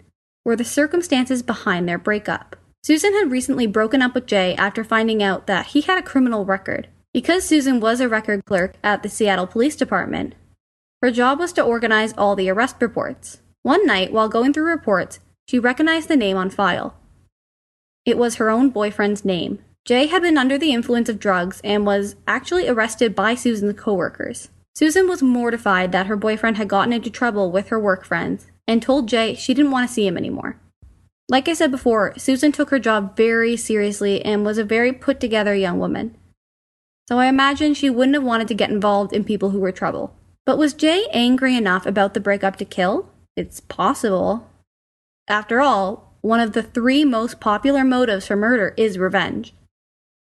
were 0.46 0.56
the 0.56 0.64
circumstances 0.64 1.44
behind 1.44 1.88
their 1.88 1.98
breakup. 1.98 2.56
Susan 2.84 3.14
had 3.14 3.32
recently 3.32 3.68
broken 3.68 4.02
up 4.02 4.16
with 4.16 4.26
Jay 4.26 4.56
after 4.56 4.84
finding 4.84 5.22
out 5.22 5.46
that 5.48 5.68
he 5.68 5.82
had 5.82 5.98
a 5.98 6.02
criminal 6.02 6.46
record. 6.46 6.88
Because 7.14 7.44
Susan 7.44 7.80
was 7.80 8.00
a 8.00 8.08
record 8.08 8.46
clerk 8.46 8.76
at 8.84 9.04
the 9.04 9.10
Seattle 9.10 9.48
Police 9.48 9.76
Department, 9.76 10.36
her 11.01 11.12
job 11.12 11.39
was 11.39 11.54
to 11.54 11.63
organize 11.63 12.13
all 12.18 12.36
the 12.36 12.50
arrest 12.50 12.77
reports. 12.80 13.42
One 13.63 13.86
night, 13.86 14.12
while 14.12 14.30
going 14.30 14.54
through 14.54 14.66
reports, 14.66 15.20
she 15.48 15.60
recognized 15.60 16.08
the 16.08 16.16
name 16.16 16.38
on 16.38 16.50
file. 16.50 16.96
It 18.06 18.18
was 18.18 18.36
her 18.36 18.50
own 18.50 18.70
boyfriend's 18.70 19.24
name. 19.24 19.60
Jay 19.86 20.08
had 20.08 20.22
been 20.22 20.38
under 20.38 20.58
the 20.58 20.74
influence 20.74 21.08
of 21.08 21.20
drugs 21.20 21.62
and 21.63 21.86
was 21.86 22.16
actually 22.27 22.68
arrested 22.68 23.16
by 23.16 23.36
Susan's 23.36 23.80
coworkers. 23.80 24.50
Susan 24.75 25.08
was 25.08 25.24
mortified 25.24 25.92
that 25.92 26.08
her 26.08 26.16
boyfriend 26.16 26.58
had 26.58 26.68
gotten 26.68 26.94
into 26.94 27.10
trouble 27.10 27.51
with 27.51 27.70
her 27.70 27.80
work 27.80 28.04
friends 28.04 28.48
and 28.68 28.82
told 28.82 29.08
Jay 29.08 29.34
she 29.34 29.54
didn't 29.54 29.72
want 29.72 29.88
to 29.88 29.94
see 29.94 30.06
him 30.06 30.18
anymore. 30.18 30.60
Like 31.30 31.48
I 31.48 31.54
said 31.54 31.72
before, 31.72 32.13
Susan 32.18 32.51
took 32.51 32.70
her 32.70 32.80
job 32.80 33.16
very 33.16 33.58
seriously 33.58 34.24
and 34.24 34.46
was 34.46 34.58
a 34.58 34.63
very 34.63 34.94
put 34.94 35.20
together 35.20 35.54
young 35.56 35.80
woman. 35.80 36.16
So 37.08 37.20
I 37.20 37.27
imagine 37.27 37.74
she 37.74 37.89
wouldn't 37.89 38.16
have 38.16 38.24
wanted 38.24 38.48
to 38.50 38.54
get 38.54 38.70
involved 38.70 39.13
in 39.13 39.24
people 39.24 39.51
who 39.51 39.60
were 39.60 39.72
trouble. 39.72 40.13
But 40.48 40.58
was 40.58 40.74
Jay 40.74 41.08
angry 41.12 41.58
enough 41.58 41.86
about 41.86 42.13
the 42.13 42.22
breakup 42.22 42.56
to 42.56 42.63
kill? 42.63 43.10
It's 43.36 43.60
possible. 43.60 44.50
After 45.27 45.60
all, 45.60 46.13
one 46.22 46.39
of 46.39 46.54
the 46.54 46.63
three 46.63 47.04
most 47.04 47.42
popular 47.42 47.84
motives 47.84 48.27
for 48.27 48.38
murder 48.38 48.74
is 48.77 48.98
revenge, 48.98 49.54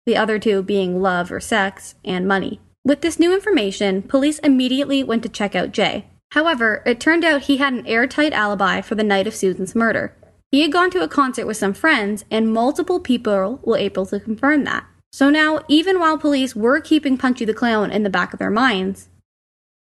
the 0.07 0.17
other 0.17 0.41
two 0.41 0.61
being 0.65 1.01
love 1.01 1.31
or 1.31 1.39
sex 1.39 1.95
and 2.05 2.27
money. 2.27 2.59
With 2.85 3.01
this 3.01 3.21
new 3.21 3.33
information, 3.33 4.03
police 4.03 4.41
immediately 4.41 5.05
went 5.05 5.23
to 5.23 5.29
check 5.29 5.55
out 5.55 5.71
Jay. 5.71 6.07
However, 6.33 6.83
it 6.85 6.99
turned 6.99 7.25
out 7.25 7.43
he 7.43 7.59
had 7.59 7.73
an 7.73 7.87
airtight 7.87 8.33
alibi 8.33 8.81
for 8.81 8.97
the 8.97 9.05
night 9.05 9.29
of 9.29 9.37
Susan's 9.37 9.77
murder. 9.77 10.17
He 10.51 10.63
had 10.63 10.73
gone 10.73 10.91
to 10.91 11.03
a 11.05 11.09
concert 11.09 11.47
with 11.47 11.59
some 11.59 11.75
friends, 11.75 12.25
and 12.29 12.53
multiple 12.53 12.99
people 12.99 13.61
were 13.63 13.79
able 13.79 14.05
to 14.07 14.19
confirm 14.19 14.65
that. 14.65 14.85
So 15.13 15.31
now, 15.31 15.61
even 15.69 16.01
while 16.01 16.19
police 16.19 16.57
were 16.57 16.81
keeping 16.81 17.17
Punchy 17.17 17.45
the 17.45 17.55
Clown 17.55 17.93
in 17.93 18.03
the 18.03 18.11
back 18.11 18.33
of 18.33 18.41
their 18.41 18.51
minds, 18.51 19.09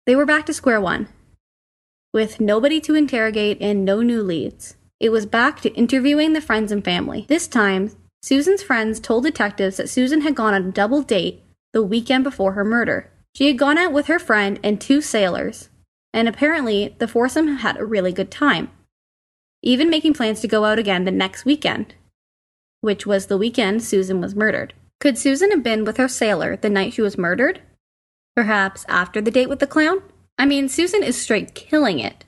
they 0.08 0.16
were 0.16 0.24
back 0.24 0.46
to 0.46 0.54
square 0.54 0.80
one. 0.80 1.06
With 2.14 2.40
nobody 2.40 2.80
to 2.80 2.94
interrogate 2.94 3.58
and 3.60 3.84
no 3.84 4.00
new 4.00 4.22
leads, 4.22 4.74
it 4.98 5.10
was 5.10 5.26
back 5.26 5.60
to 5.60 5.74
interviewing 5.74 6.32
the 6.32 6.40
friends 6.40 6.72
and 6.72 6.82
family. 6.82 7.26
This 7.28 7.46
time, 7.46 7.90
Susan's 8.22 8.62
friends 8.62 9.00
told 9.00 9.24
detectives 9.24 9.76
that 9.76 9.90
Susan 9.90 10.22
had 10.22 10.34
gone 10.34 10.54
on 10.54 10.64
a 10.64 10.72
double 10.72 11.02
date 11.02 11.42
the 11.74 11.82
weekend 11.82 12.24
before 12.24 12.52
her 12.52 12.64
murder. 12.64 13.10
She 13.34 13.48
had 13.48 13.58
gone 13.58 13.76
out 13.76 13.92
with 13.92 14.06
her 14.06 14.18
friend 14.18 14.58
and 14.64 14.80
two 14.80 15.02
sailors, 15.02 15.68
and 16.14 16.26
apparently 16.26 16.96
the 16.98 17.06
foursome 17.06 17.58
had 17.58 17.76
a 17.76 17.84
really 17.84 18.10
good 18.10 18.30
time, 18.30 18.70
even 19.62 19.90
making 19.90 20.14
plans 20.14 20.40
to 20.40 20.48
go 20.48 20.64
out 20.64 20.78
again 20.78 21.04
the 21.04 21.10
next 21.10 21.44
weekend, 21.44 21.94
which 22.80 23.04
was 23.04 23.26
the 23.26 23.36
weekend 23.36 23.84
Susan 23.84 24.22
was 24.22 24.34
murdered. 24.34 24.72
Could 25.00 25.18
Susan 25.18 25.50
have 25.50 25.62
been 25.62 25.84
with 25.84 25.98
her 25.98 26.08
sailor 26.08 26.56
the 26.56 26.70
night 26.70 26.94
she 26.94 27.02
was 27.02 27.18
murdered? 27.18 27.60
Perhaps 28.36 28.84
after 28.88 29.20
the 29.20 29.30
date 29.30 29.48
with 29.48 29.58
the 29.58 29.66
clown? 29.66 30.02
I 30.38 30.46
mean, 30.46 30.68
Susan 30.68 31.02
is 31.02 31.20
straight 31.20 31.54
killing 31.54 31.98
it. 31.98 32.24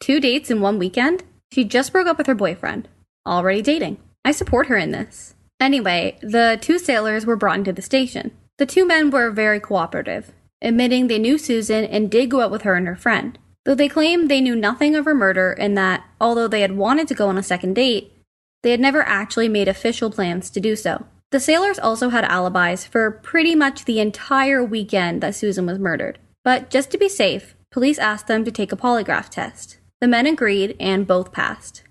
Two 0.00 0.20
dates 0.20 0.50
in 0.50 0.60
one 0.60 0.78
weekend? 0.78 1.24
She 1.52 1.64
just 1.64 1.92
broke 1.92 2.06
up 2.06 2.18
with 2.18 2.26
her 2.26 2.34
boyfriend. 2.34 2.88
Already 3.26 3.62
dating. 3.62 3.98
I 4.24 4.32
support 4.32 4.68
her 4.68 4.76
in 4.76 4.92
this. 4.92 5.34
Anyway, 5.60 6.18
the 6.22 6.58
two 6.60 6.78
sailors 6.78 7.26
were 7.26 7.36
brought 7.36 7.58
into 7.58 7.72
the 7.72 7.82
station. 7.82 8.30
The 8.58 8.66
two 8.66 8.86
men 8.86 9.10
were 9.10 9.30
very 9.30 9.60
cooperative, 9.60 10.32
admitting 10.62 11.06
they 11.06 11.18
knew 11.18 11.38
Susan 11.38 11.84
and 11.84 12.10
did 12.10 12.30
go 12.30 12.40
out 12.40 12.50
with 12.50 12.62
her 12.62 12.74
and 12.74 12.86
her 12.86 12.96
friend. 12.96 13.38
Though 13.64 13.74
they 13.74 13.88
claimed 13.88 14.30
they 14.30 14.40
knew 14.40 14.56
nothing 14.56 14.94
of 14.96 15.04
her 15.04 15.14
murder 15.14 15.52
and 15.52 15.76
that, 15.76 16.04
although 16.20 16.48
they 16.48 16.62
had 16.62 16.76
wanted 16.76 17.08
to 17.08 17.14
go 17.14 17.28
on 17.28 17.36
a 17.36 17.42
second 17.42 17.74
date, 17.74 18.12
they 18.62 18.70
had 18.70 18.80
never 18.80 19.02
actually 19.02 19.48
made 19.48 19.68
official 19.68 20.10
plans 20.10 20.50
to 20.50 20.60
do 20.60 20.74
so. 20.74 21.06
The 21.30 21.40
sailors 21.40 21.78
also 21.78 22.08
had 22.08 22.24
alibis 22.24 22.86
for 22.86 23.10
pretty 23.10 23.54
much 23.54 23.84
the 23.84 24.00
entire 24.00 24.64
weekend 24.64 25.20
that 25.20 25.34
Susan 25.34 25.66
was 25.66 25.78
murdered. 25.78 26.18
But 26.42 26.70
just 26.70 26.90
to 26.92 26.98
be 26.98 27.08
safe, 27.08 27.54
police 27.70 27.98
asked 27.98 28.28
them 28.28 28.44
to 28.44 28.50
take 28.50 28.72
a 28.72 28.76
polygraph 28.76 29.28
test. 29.28 29.78
The 30.00 30.08
men 30.08 30.26
agreed 30.26 30.74
and 30.80 31.06
both 31.06 31.32
passed. 31.32 31.82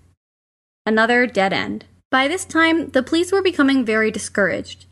Another 0.84 1.26
dead 1.26 1.52
end. 1.52 1.84
By 2.10 2.26
this 2.26 2.44
time, 2.44 2.90
the 2.90 3.02
police 3.02 3.30
were 3.30 3.42
becoming 3.42 3.84
very 3.84 4.10
discouraged. 4.10 4.86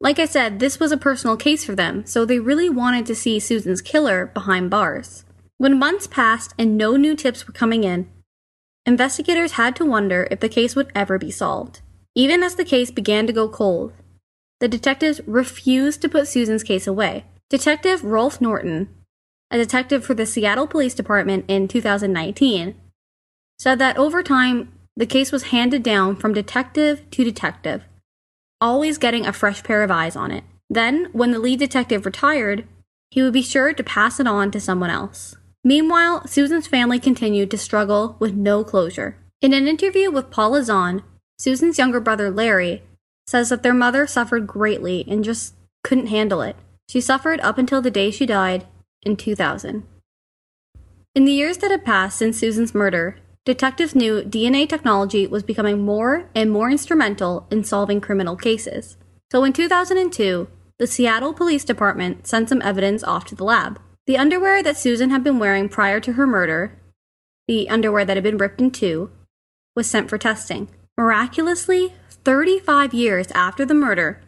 Like 0.00 0.18
I 0.18 0.26
said, 0.26 0.58
this 0.58 0.80
was 0.80 0.90
a 0.90 0.96
personal 0.96 1.36
case 1.36 1.64
for 1.64 1.76
them, 1.76 2.04
so 2.04 2.24
they 2.24 2.40
really 2.40 2.68
wanted 2.68 3.06
to 3.06 3.14
see 3.14 3.38
Susan's 3.38 3.80
killer 3.80 4.26
behind 4.26 4.68
bars. 4.68 5.24
When 5.58 5.78
months 5.78 6.08
passed 6.08 6.52
and 6.58 6.76
no 6.76 6.96
new 6.96 7.14
tips 7.14 7.46
were 7.46 7.52
coming 7.52 7.84
in, 7.84 8.10
investigators 8.84 9.52
had 9.52 9.76
to 9.76 9.86
wonder 9.86 10.26
if 10.30 10.40
the 10.40 10.48
case 10.48 10.74
would 10.74 10.90
ever 10.94 11.18
be 11.18 11.30
solved. 11.30 11.80
Even 12.14 12.42
as 12.42 12.56
the 12.56 12.64
case 12.64 12.90
began 12.90 13.26
to 13.26 13.32
go 13.32 13.48
cold, 13.48 13.92
the 14.60 14.68
detectives 14.68 15.20
refused 15.26 16.02
to 16.02 16.08
put 16.08 16.28
Susan's 16.28 16.62
case 16.62 16.86
away. 16.86 17.24
Detective 17.48 18.04
Rolf 18.04 18.40
Norton, 18.40 18.88
a 19.50 19.58
detective 19.58 20.04
for 20.04 20.14
the 20.14 20.26
Seattle 20.26 20.66
Police 20.66 20.94
Department 20.94 21.44
in 21.48 21.68
2019, 21.68 22.74
said 23.58 23.78
that 23.78 23.96
over 23.96 24.22
time, 24.22 24.72
the 24.96 25.06
case 25.06 25.32
was 25.32 25.44
handed 25.44 25.82
down 25.82 26.16
from 26.16 26.34
detective 26.34 27.08
to 27.10 27.24
detective, 27.24 27.84
always 28.60 28.98
getting 28.98 29.26
a 29.26 29.32
fresh 29.32 29.62
pair 29.62 29.82
of 29.82 29.90
eyes 29.90 30.16
on 30.16 30.30
it. 30.30 30.44
Then, 30.68 31.08
when 31.12 31.32
the 31.32 31.38
lead 31.38 31.58
detective 31.58 32.06
retired, 32.06 32.66
he 33.10 33.22
would 33.22 33.32
be 33.32 33.42
sure 33.42 33.72
to 33.72 33.82
pass 33.84 34.20
it 34.20 34.26
on 34.26 34.50
to 34.50 34.60
someone 34.60 34.90
else. 34.90 35.36
Meanwhile, 35.64 36.26
Susan's 36.26 36.66
family 36.66 36.98
continued 36.98 37.50
to 37.50 37.58
struggle 37.58 38.16
with 38.18 38.34
no 38.34 38.64
closure. 38.64 39.16
In 39.40 39.52
an 39.52 39.68
interview 39.68 40.10
with 40.10 40.30
Paula 40.30 40.62
Zahn, 40.62 41.02
Susan's 41.42 41.76
younger 41.76 41.98
brother 41.98 42.30
Larry 42.30 42.84
says 43.26 43.48
that 43.48 43.64
their 43.64 43.74
mother 43.74 44.06
suffered 44.06 44.46
greatly 44.46 45.04
and 45.08 45.24
just 45.24 45.56
couldn't 45.82 46.06
handle 46.06 46.40
it. 46.40 46.54
She 46.88 47.00
suffered 47.00 47.40
up 47.40 47.58
until 47.58 47.82
the 47.82 47.90
day 47.90 48.12
she 48.12 48.26
died 48.26 48.64
in 49.02 49.16
2000. 49.16 49.82
In 51.16 51.24
the 51.24 51.32
years 51.32 51.58
that 51.58 51.72
had 51.72 51.84
passed 51.84 52.16
since 52.16 52.38
Susan's 52.38 52.76
murder, 52.76 53.16
detectives 53.44 53.96
knew 53.96 54.22
DNA 54.22 54.68
technology 54.68 55.26
was 55.26 55.42
becoming 55.42 55.82
more 55.82 56.30
and 56.32 56.48
more 56.48 56.70
instrumental 56.70 57.48
in 57.50 57.64
solving 57.64 58.00
criminal 58.00 58.36
cases. 58.36 58.96
So 59.32 59.42
in 59.42 59.52
2002, 59.52 60.46
the 60.78 60.86
Seattle 60.86 61.34
Police 61.34 61.64
Department 61.64 62.24
sent 62.28 62.50
some 62.50 62.62
evidence 62.62 63.02
off 63.02 63.24
to 63.24 63.34
the 63.34 63.42
lab. 63.42 63.80
The 64.06 64.16
underwear 64.16 64.62
that 64.62 64.78
Susan 64.78 65.10
had 65.10 65.24
been 65.24 65.40
wearing 65.40 65.68
prior 65.68 65.98
to 66.02 66.12
her 66.12 66.26
murder, 66.26 66.78
the 67.48 67.68
underwear 67.68 68.04
that 68.04 68.16
had 68.16 68.22
been 68.22 68.38
ripped 68.38 68.60
in 68.60 68.70
two, 68.70 69.10
was 69.74 69.90
sent 69.90 70.08
for 70.08 70.18
testing. 70.18 70.68
Miraculously, 70.96 71.94
35 72.10 72.94
years 72.94 73.30
after 73.32 73.64
the 73.64 73.74
murder, 73.74 74.20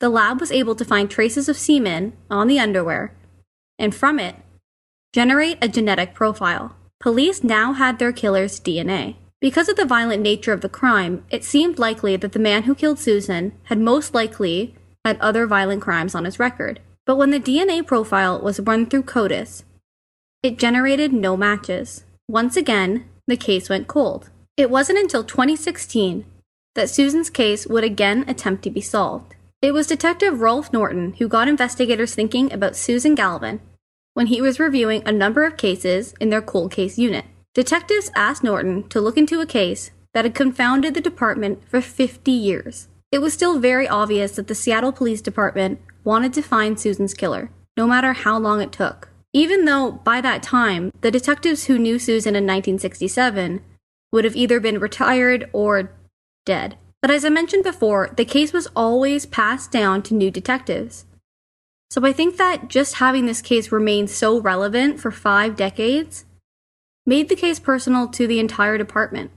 the 0.00 0.08
lab 0.08 0.40
was 0.40 0.52
able 0.52 0.74
to 0.76 0.84
find 0.84 1.10
traces 1.10 1.48
of 1.48 1.56
semen 1.56 2.12
on 2.30 2.46
the 2.46 2.60
underwear 2.60 3.14
and 3.78 3.94
from 3.94 4.18
it, 4.18 4.36
generate 5.12 5.58
a 5.62 5.68
genetic 5.68 6.14
profile. 6.14 6.74
Police 7.00 7.44
now 7.44 7.72
had 7.72 7.98
their 7.98 8.12
killer's 8.12 8.58
DNA. 8.58 9.16
Because 9.40 9.68
of 9.68 9.76
the 9.76 9.84
violent 9.84 10.20
nature 10.20 10.52
of 10.52 10.62
the 10.62 10.68
crime, 10.68 11.24
it 11.30 11.44
seemed 11.44 11.78
likely 11.78 12.16
that 12.16 12.32
the 12.32 12.40
man 12.40 12.64
who 12.64 12.74
killed 12.74 12.98
Susan 12.98 13.52
had 13.64 13.78
most 13.78 14.12
likely 14.12 14.74
had 15.04 15.18
other 15.20 15.46
violent 15.46 15.80
crimes 15.80 16.14
on 16.14 16.24
his 16.24 16.40
record. 16.40 16.80
But 17.06 17.16
when 17.16 17.30
the 17.30 17.38
DNA 17.40 17.86
profile 17.86 18.40
was 18.40 18.58
run 18.60 18.86
through 18.86 19.04
CODIS, 19.04 19.62
it 20.42 20.58
generated 20.58 21.12
no 21.12 21.36
matches. 21.36 22.04
Once 22.28 22.56
again, 22.56 23.08
the 23.28 23.36
case 23.36 23.68
went 23.68 23.86
cold. 23.86 24.28
It 24.58 24.70
wasn't 24.70 24.98
until 24.98 25.22
2016 25.22 26.26
that 26.74 26.90
Susan's 26.90 27.30
case 27.30 27.64
would 27.68 27.84
again 27.84 28.24
attempt 28.26 28.64
to 28.64 28.70
be 28.70 28.80
solved. 28.80 29.36
It 29.62 29.72
was 29.72 29.86
Detective 29.86 30.40
Rolf 30.40 30.72
Norton 30.72 31.12
who 31.14 31.28
got 31.28 31.46
investigators 31.46 32.12
thinking 32.12 32.52
about 32.52 32.74
Susan 32.74 33.14
Galvin 33.14 33.60
when 34.14 34.26
he 34.26 34.42
was 34.42 34.58
reviewing 34.58 35.06
a 35.06 35.12
number 35.12 35.44
of 35.44 35.56
cases 35.56 36.12
in 36.18 36.30
their 36.30 36.42
cold 36.42 36.72
case 36.72 36.98
unit. 36.98 37.24
Detectives 37.54 38.10
asked 38.16 38.42
Norton 38.42 38.88
to 38.88 39.00
look 39.00 39.16
into 39.16 39.40
a 39.40 39.46
case 39.46 39.92
that 40.12 40.24
had 40.24 40.34
confounded 40.34 40.94
the 40.94 41.00
department 41.00 41.62
for 41.68 41.80
50 41.80 42.32
years. 42.32 42.88
It 43.12 43.20
was 43.20 43.32
still 43.32 43.60
very 43.60 43.86
obvious 43.86 44.32
that 44.32 44.48
the 44.48 44.56
Seattle 44.56 44.90
Police 44.90 45.22
Department 45.22 45.80
wanted 46.02 46.32
to 46.32 46.42
find 46.42 46.80
Susan's 46.80 47.14
killer, 47.14 47.52
no 47.76 47.86
matter 47.86 48.12
how 48.12 48.36
long 48.38 48.60
it 48.60 48.72
took. 48.72 49.10
Even 49.32 49.66
though, 49.66 49.92
by 49.92 50.20
that 50.20 50.42
time, 50.42 50.90
the 51.00 51.12
detectives 51.12 51.66
who 51.66 51.78
knew 51.78 51.96
Susan 51.96 52.34
in 52.34 52.42
1967 52.42 53.62
would 54.12 54.24
have 54.24 54.36
either 54.36 54.60
been 54.60 54.78
retired 54.78 55.48
or 55.52 55.92
dead. 56.46 56.76
But 57.00 57.10
as 57.10 57.24
I 57.24 57.28
mentioned 57.28 57.64
before, 57.64 58.10
the 58.16 58.24
case 58.24 58.52
was 58.52 58.68
always 58.74 59.26
passed 59.26 59.70
down 59.70 60.02
to 60.04 60.14
new 60.14 60.30
detectives. 60.30 61.04
So 61.90 62.04
I 62.04 62.12
think 62.12 62.36
that 62.36 62.68
just 62.68 62.96
having 62.96 63.26
this 63.26 63.40
case 63.40 63.72
remain 63.72 64.08
so 64.08 64.40
relevant 64.40 65.00
for 65.00 65.10
five 65.10 65.56
decades 65.56 66.24
made 67.06 67.28
the 67.28 67.36
case 67.36 67.58
personal 67.58 68.08
to 68.08 68.26
the 68.26 68.38
entire 68.38 68.76
department, 68.76 69.30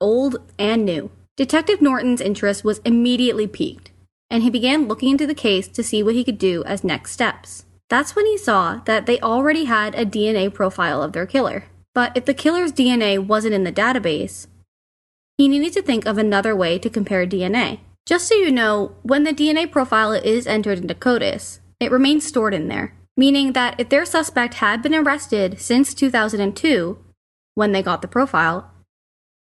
old 0.00 0.38
and 0.58 0.84
new. 0.84 1.10
Detective 1.36 1.80
Norton's 1.80 2.20
interest 2.20 2.64
was 2.64 2.80
immediately 2.84 3.46
piqued, 3.46 3.92
and 4.28 4.42
he 4.42 4.50
began 4.50 4.88
looking 4.88 5.10
into 5.10 5.26
the 5.26 5.34
case 5.34 5.68
to 5.68 5.84
see 5.84 6.02
what 6.02 6.14
he 6.14 6.24
could 6.24 6.38
do 6.38 6.64
as 6.64 6.82
next 6.82 7.12
steps. 7.12 7.64
That's 7.88 8.16
when 8.16 8.26
he 8.26 8.36
saw 8.36 8.80
that 8.86 9.06
they 9.06 9.20
already 9.20 9.64
had 9.64 9.94
a 9.94 10.04
DNA 10.04 10.52
profile 10.52 11.02
of 11.02 11.12
their 11.12 11.26
killer. 11.26 11.64
But 11.94 12.16
if 12.16 12.24
the 12.24 12.34
killer's 12.34 12.72
DNA 12.72 13.18
wasn't 13.18 13.54
in 13.54 13.64
the 13.64 13.72
database, 13.72 14.46
he 15.36 15.48
needed 15.48 15.72
to 15.72 15.82
think 15.82 16.06
of 16.06 16.18
another 16.18 16.54
way 16.54 16.78
to 16.78 16.90
compare 16.90 17.26
DNA. 17.26 17.80
Just 18.06 18.28
so 18.28 18.34
you 18.34 18.50
know, 18.50 18.94
when 19.02 19.24
the 19.24 19.32
DNA 19.32 19.70
profile 19.70 20.12
is 20.12 20.46
entered 20.46 20.78
into 20.78 20.94
CODIS, 20.94 21.60
it 21.78 21.90
remains 21.90 22.26
stored 22.26 22.54
in 22.54 22.68
there, 22.68 22.94
meaning 23.16 23.52
that 23.52 23.78
if 23.78 23.88
their 23.88 24.04
suspect 24.04 24.54
had 24.54 24.82
been 24.82 24.94
arrested 24.94 25.60
since 25.60 25.94
2002, 25.94 26.98
when 27.54 27.72
they 27.72 27.82
got 27.82 28.02
the 28.02 28.08
profile, 28.08 28.70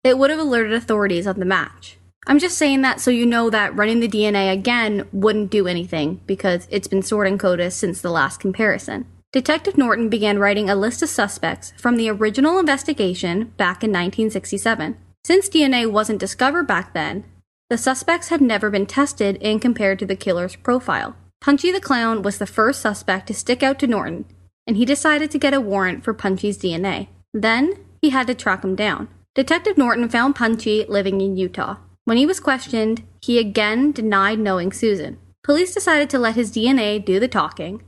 it 0.03 0.17
would 0.17 0.29
have 0.29 0.39
alerted 0.39 0.73
authorities 0.73 1.27
of 1.27 1.37
the 1.37 1.45
match. 1.45 1.97
I'm 2.27 2.39
just 2.39 2.57
saying 2.57 2.81
that 2.81 3.01
so 3.01 3.09
you 3.11 3.25
know 3.25 3.49
that 3.49 3.75
running 3.75 3.99
the 3.99 4.07
DNA 4.07 4.51
again 4.53 5.07
wouldn't 5.11 5.49
do 5.49 5.67
anything 5.67 6.21
because 6.25 6.67
it's 6.69 6.87
been 6.87 7.01
stored 7.01 7.27
in 7.27 7.37
CODIS 7.37 7.73
since 7.73 8.01
the 8.01 8.11
last 8.11 8.39
comparison. 8.39 9.07
Detective 9.33 9.77
Norton 9.77 10.09
began 10.09 10.39
writing 10.39 10.69
a 10.69 10.75
list 10.75 11.01
of 11.01 11.07
suspects 11.07 11.71
from 11.77 11.95
the 11.95 12.09
original 12.09 12.59
investigation 12.59 13.53
back 13.55 13.81
in 13.81 13.89
1967. 13.89 14.97
Since 15.23 15.47
DNA 15.47 15.89
wasn't 15.89 16.19
discovered 16.19 16.67
back 16.67 16.93
then, 16.93 17.23
the 17.69 17.77
suspects 17.77 18.27
had 18.27 18.41
never 18.41 18.69
been 18.69 18.85
tested 18.85 19.41
and 19.41 19.61
compared 19.61 19.99
to 19.99 20.05
the 20.05 20.17
killer's 20.17 20.57
profile. 20.57 21.15
Punchy 21.39 21.71
the 21.71 21.79
Clown 21.79 22.23
was 22.23 22.39
the 22.39 22.45
first 22.45 22.81
suspect 22.81 23.27
to 23.27 23.33
stick 23.33 23.63
out 23.63 23.79
to 23.79 23.87
Norton, 23.87 24.25
and 24.67 24.75
he 24.75 24.83
decided 24.83 25.31
to 25.31 25.39
get 25.39 25.53
a 25.53 25.61
warrant 25.61 26.03
for 26.03 26.13
Punchy's 26.13 26.57
DNA. 26.57 27.07
Then, 27.33 27.77
he 28.01 28.09
had 28.09 28.27
to 28.27 28.35
track 28.35 28.65
him 28.65 28.75
down. 28.75 29.07
Detective 29.33 29.77
Norton 29.77 30.09
found 30.09 30.35
Punchy 30.35 30.83
living 30.89 31.21
in 31.21 31.37
Utah. 31.37 31.77
When 32.03 32.17
he 32.17 32.25
was 32.25 32.41
questioned, 32.41 33.03
he 33.21 33.39
again 33.39 33.93
denied 33.93 34.39
knowing 34.39 34.73
Susan. 34.73 35.19
Police 35.41 35.73
decided 35.73 36.09
to 36.09 36.19
let 36.19 36.35
his 36.35 36.51
DNA 36.51 37.03
do 37.03 37.17
the 37.17 37.29
talking 37.29 37.81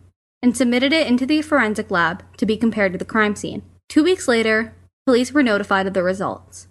and 0.43 0.55
submitted 0.55 0.91
it 0.91 1.07
into 1.07 1.25
the 1.25 1.41
forensic 1.41 1.89
lab 1.89 2.21
to 2.35 2.45
be 2.45 2.57
compared 2.57 2.91
to 2.91 2.99
the 2.99 3.05
crime 3.05 3.35
scene. 3.35 3.63
Two 3.87 4.03
weeks 4.03 4.27
later, 4.27 4.75
police 5.05 5.31
were 5.31 5.41
notified 5.41 5.87
of 5.87 5.93
the 5.93 6.03
results. 6.03 6.67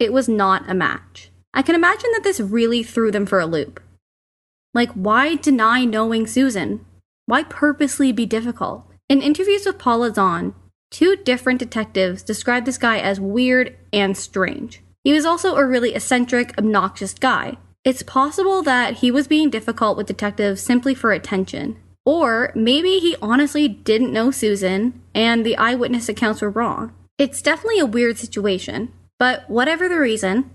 It 0.00 0.12
was 0.12 0.28
not 0.28 0.68
a 0.68 0.74
match. 0.74 1.30
I 1.54 1.62
can 1.62 1.76
imagine 1.76 2.10
that 2.12 2.24
this 2.24 2.40
really 2.40 2.82
threw 2.82 3.12
them 3.12 3.24
for 3.24 3.38
a 3.38 3.46
loop. 3.46 3.80
Like, 4.74 4.90
why 4.92 5.36
deny 5.36 5.84
knowing 5.84 6.26
Susan? 6.26 6.84
Why 7.26 7.44
purposely 7.44 8.10
be 8.10 8.26
difficult? 8.26 8.84
In 9.08 9.22
interviews 9.22 9.64
with 9.64 9.78
Paula 9.78 10.12
Zahn, 10.12 10.54
two 10.90 11.16
different 11.16 11.60
detectives 11.60 12.22
described 12.22 12.66
this 12.66 12.78
guy 12.78 12.98
as 12.98 13.20
weird 13.20 13.76
and 13.92 14.16
strange. 14.16 14.82
He 15.04 15.12
was 15.12 15.24
also 15.24 15.56
a 15.56 15.66
really 15.66 15.94
eccentric, 15.94 16.56
obnoxious 16.58 17.14
guy. 17.14 17.58
It's 17.84 18.02
possible 18.02 18.62
that 18.62 18.98
he 18.98 19.10
was 19.10 19.28
being 19.28 19.50
difficult 19.50 19.96
with 19.96 20.06
detectives 20.06 20.60
simply 20.60 20.94
for 20.94 21.12
attention. 21.12 21.76
Or 22.04 22.52
maybe 22.54 22.98
he 22.98 23.16
honestly 23.22 23.68
didn't 23.68 24.12
know 24.12 24.30
Susan 24.30 25.00
and 25.14 25.46
the 25.46 25.56
eyewitness 25.56 26.08
accounts 26.08 26.42
were 26.42 26.50
wrong. 26.50 26.92
It's 27.18 27.42
definitely 27.42 27.78
a 27.78 27.86
weird 27.86 28.18
situation, 28.18 28.92
but 29.18 29.48
whatever 29.48 29.88
the 29.88 29.98
reason, 29.98 30.50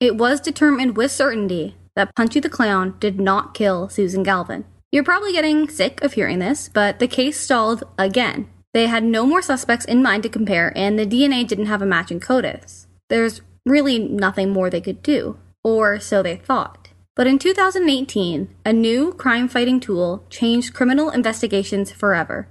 it 0.00 0.16
was 0.16 0.40
determined 0.40 0.96
with 0.96 1.10
certainty 1.10 1.76
that 1.96 2.14
Punchy 2.14 2.40
the 2.40 2.50
Clown 2.50 2.96
did 3.00 3.18
not 3.18 3.54
kill 3.54 3.88
Susan 3.88 4.22
Galvin. 4.22 4.64
You're 4.92 5.04
probably 5.04 5.32
getting 5.32 5.68
sick 5.68 6.02
of 6.02 6.12
hearing 6.12 6.38
this, 6.38 6.68
but 6.68 6.98
the 6.98 7.08
case 7.08 7.40
stalled 7.40 7.84
again. 7.98 8.48
They 8.72 8.86
had 8.86 9.02
no 9.02 9.26
more 9.26 9.42
suspects 9.42 9.84
in 9.84 10.02
mind 10.02 10.22
to 10.22 10.28
compare, 10.28 10.72
and 10.76 10.98
the 10.98 11.06
DNA 11.06 11.46
didn't 11.46 11.66
have 11.66 11.82
a 11.82 11.86
match 11.86 12.10
in 12.10 12.20
CODIS. 12.20 12.86
There's 13.08 13.40
really 13.66 13.98
nothing 13.98 14.50
more 14.50 14.70
they 14.70 14.80
could 14.80 15.02
do, 15.02 15.38
or 15.64 15.98
so 15.98 16.22
they 16.22 16.36
thought. 16.36 16.77
But 17.18 17.26
in 17.26 17.40
2018, 17.40 18.54
a 18.64 18.72
new 18.72 19.12
crime 19.12 19.48
fighting 19.48 19.80
tool 19.80 20.24
changed 20.30 20.72
criminal 20.72 21.10
investigations 21.10 21.90
forever, 21.90 22.46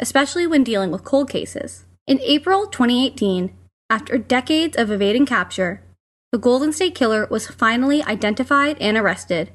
especially 0.00 0.46
when 0.46 0.64
dealing 0.64 0.90
with 0.90 1.04
cold 1.04 1.28
cases. 1.28 1.84
In 2.06 2.18
April 2.22 2.66
2018, 2.66 3.54
after 3.90 4.16
decades 4.16 4.78
of 4.78 4.90
evading 4.90 5.26
capture, 5.26 5.82
the 6.32 6.38
Golden 6.38 6.72
State 6.72 6.94
Killer 6.94 7.28
was 7.30 7.46
finally 7.46 8.02
identified 8.02 8.78
and 8.80 8.96
arrested 8.96 9.50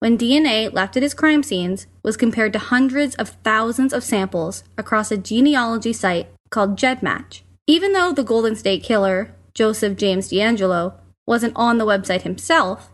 when 0.00 0.18
DNA 0.18 0.72
left 0.72 0.96
at 0.96 1.04
his 1.04 1.14
crime 1.14 1.44
scenes 1.44 1.86
was 2.02 2.16
compared 2.16 2.52
to 2.54 2.58
hundreds 2.58 3.14
of 3.14 3.36
thousands 3.44 3.92
of 3.92 4.02
samples 4.02 4.64
across 4.76 5.12
a 5.12 5.16
genealogy 5.16 5.92
site 5.92 6.26
called 6.50 6.76
GEDmatch. 6.76 7.42
Even 7.68 7.92
though 7.92 8.12
the 8.12 8.24
Golden 8.24 8.56
State 8.56 8.82
Killer 8.82 9.36
Joseph 9.54 9.96
James 9.96 10.30
DeAngelo, 10.30 10.94
wasn't 11.28 11.52
on 11.54 11.78
the 11.78 11.86
website 11.86 12.22
himself, 12.22 12.90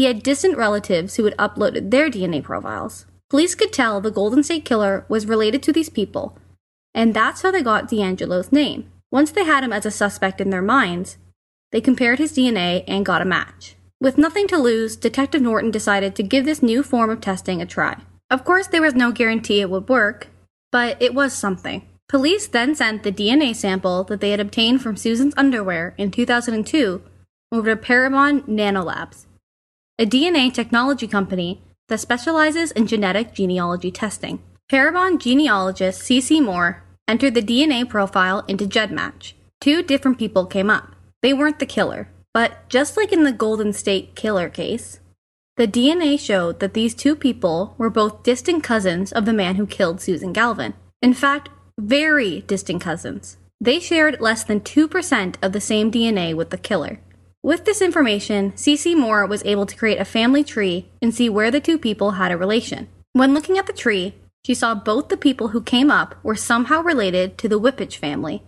he 0.00 0.06
had 0.06 0.22
distant 0.22 0.56
relatives 0.56 1.16
who 1.16 1.26
had 1.26 1.36
uploaded 1.36 1.90
their 1.90 2.08
DNA 2.08 2.42
profiles. 2.42 3.04
Police 3.28 3.54
could 3.54 3.70
tell 3.70 4.00
the 4.00 4.10
Golden 4.10 4.42
State 4.42 4.64
Killer 4.64 5.04
was 5.10 5.26
related 5.26 5.62
to 5.64 5.74
these 5.74 5.90
people, 5.90 6.38
and 6.94 7.12
that's 7.12 7.42
how 7.42 7.50
they 7.50 7.62
got 7.62 7.86
DeAngelo's 7.86 8.50
name. 8.50 8.90
Once 9.10 9.30
they 9.30 9.44
had 9.44 9.62
him 9.62 9.74
as 9.74 9.84
a 9.84 9.90
suspect 9.90 10.40
in 10.40 10.48
their 10.48 10.62
minds, 10.62 11.18
they 11.70 11.82
compared 11.82 12.18
his 12.18 12.32
DNA 12.32 12.82
and 12.88 13.04
got 13.04 13.20
a 13.20 13.26
match. 13.26 13.76
With 14.00 14.16
nothing 14.16 14.48
to 14.48 14.56
lose, 14.56 14.96
Detective 14.96 15.42
Norton 15.42 15.70
decided 15.70 16.14
to 16.14 16.22
give 16.22 16.46
this 16.46 16.62
new 16.62 16.82
form 16.82 17.10
of 17.10 17.20
testing 17.20 17.60
a 17.60 17.66
try. 17.66 17.98
Of 18.30 18.42
course, 18.42 18.68
there 18.68 18.80
was 18.80 18.94
no 18.94 19.12
guarantee 19.12 19.60
it 19.60 19.68
would 19.68 19.90
work, 19.90 20.28
but 20.72 20.96
it 21.02 21.12
was 21.12 21.34
something. 21.34 21.86
Police 22.08 22.46
then 22.46 22.74
sent 22.74 23.02
the 23.02 23.12
DNA 23.12 23.54
sample 23.54 24.04
that 24.04 24.22
they 24.22 24.30
had 24.30 24.40
obtained 24.40 24.80
from 24.80 24.96
Susan's 24.96 25.34
underwear 25.36 25.94
in 25.98 26.10
2002 26.10 27.02
over 27.52 27.74
to 27.74 27.76
Parabon 27.76 28.48
Nanolabs, 28.48 29.26
a 30.00 30.06
DNA 30.06 30.50
technology 30.50 31.06
company 31.06 31.60
that 31.88 32.00
specializes 32.00 32.70
in 32.72 32.86
genetic 32.86 33.34
genealogy 33.34 33.90
testing. 33.90 34.42
Parabon 34.72 35.18
genealogist 35.20 36.00
CeCe 36.00 36.42
Moore 36.42 36.82
entered 37.06 37.34
the 37.34 37.42
DNA 37.42 37.86
profile 37.86 38.42
into 38.48 38.64
GEDmatch. 38.64 39.34
Two 39.60 39.82
different 39.82 40.16
people 40.16 40.46
came 40.46 40.70
up. 40.70 40.96
They 41.20 41.34
weren't 41.34 41.58
the 41.58 41.66
killer, 41.66 42.08
but 42.32 42.66
just 42.70 42.96
like 42.96 43.12
in 43.12 43.24
the 43.24 43.32
Golden 43.32 43.74
State 43.74 44.14
Killer 44.14 44.48
case, 44.48 45.00
the 45.58 45.68
DNA 45.68 46.18
showed 46.18 46.60
that 46.60 46.72
these 46.72 46.94
two 46.94 47.14
people 47.14 47.74
were 47.76 47.90
both 47.90 48.22
distant 48.22 48.64
cousins 48.64 49.12
of 49.12 49.26
the 49.26 49.34
man 49.34 49.56
who 49.56 49.66
killed 49.66 50.00
Susan 50.00 50.32
Galvin. 50.32 50.72
In 51.02 51.12
fact, 51.12 51.50
very 51.78 52.40
distant 52.46 52.80
cousins. 52.80 53.36
They 53.60 53.78
shared 53.78 54.18
less 54.18 54.44
than 54.44 54.60
2% 54.60 55.34
of 55.42 55.52
the 55.52 55.60
same 55.60 55.92
DNA 55.92 56.34
with 56.34 56.48
the 56.48 56.56
killer. 56.56 57.00
With 57.42 57.64
this 57.64 57.80
information, 57.80 58.52
CeCe 58.52 58.94
Moore 58.94 59.24
was 59.24 59.42
able 59.46 59.64
to 59.64 59.76
create 59.76 59.98
a 59.98 60.04
family 60.04 60.44
tree 60.44 60.90
and 61.00 61.14
see 61.14 61.30
where 61.30 61.50
the 61.50 61.60
two 61.60 61.78
people 61.78 62.12
had 62.12 62.30
a 62.30 62.36
relation. 62.36 62.88
When 63.14 63.32
looking 63.32 63.56
at 63.56 63.66
the 63.66 63.72
tree, 63.72 64.14
she 64.44 64.54
saw 64.54 64.74
both 64.74 65.08
the 65.08 65.16
people 65.16 65.48
who 65.48 65.62
came 65.62 65.90
up 65.90 66.16
were 66.22 66.36
somehow 66.36 66.82
related 66.82 67.38
to 67.38 67.48
the 67.48 67.58
Wypych 67.58 67.96
family. 67.96 68.42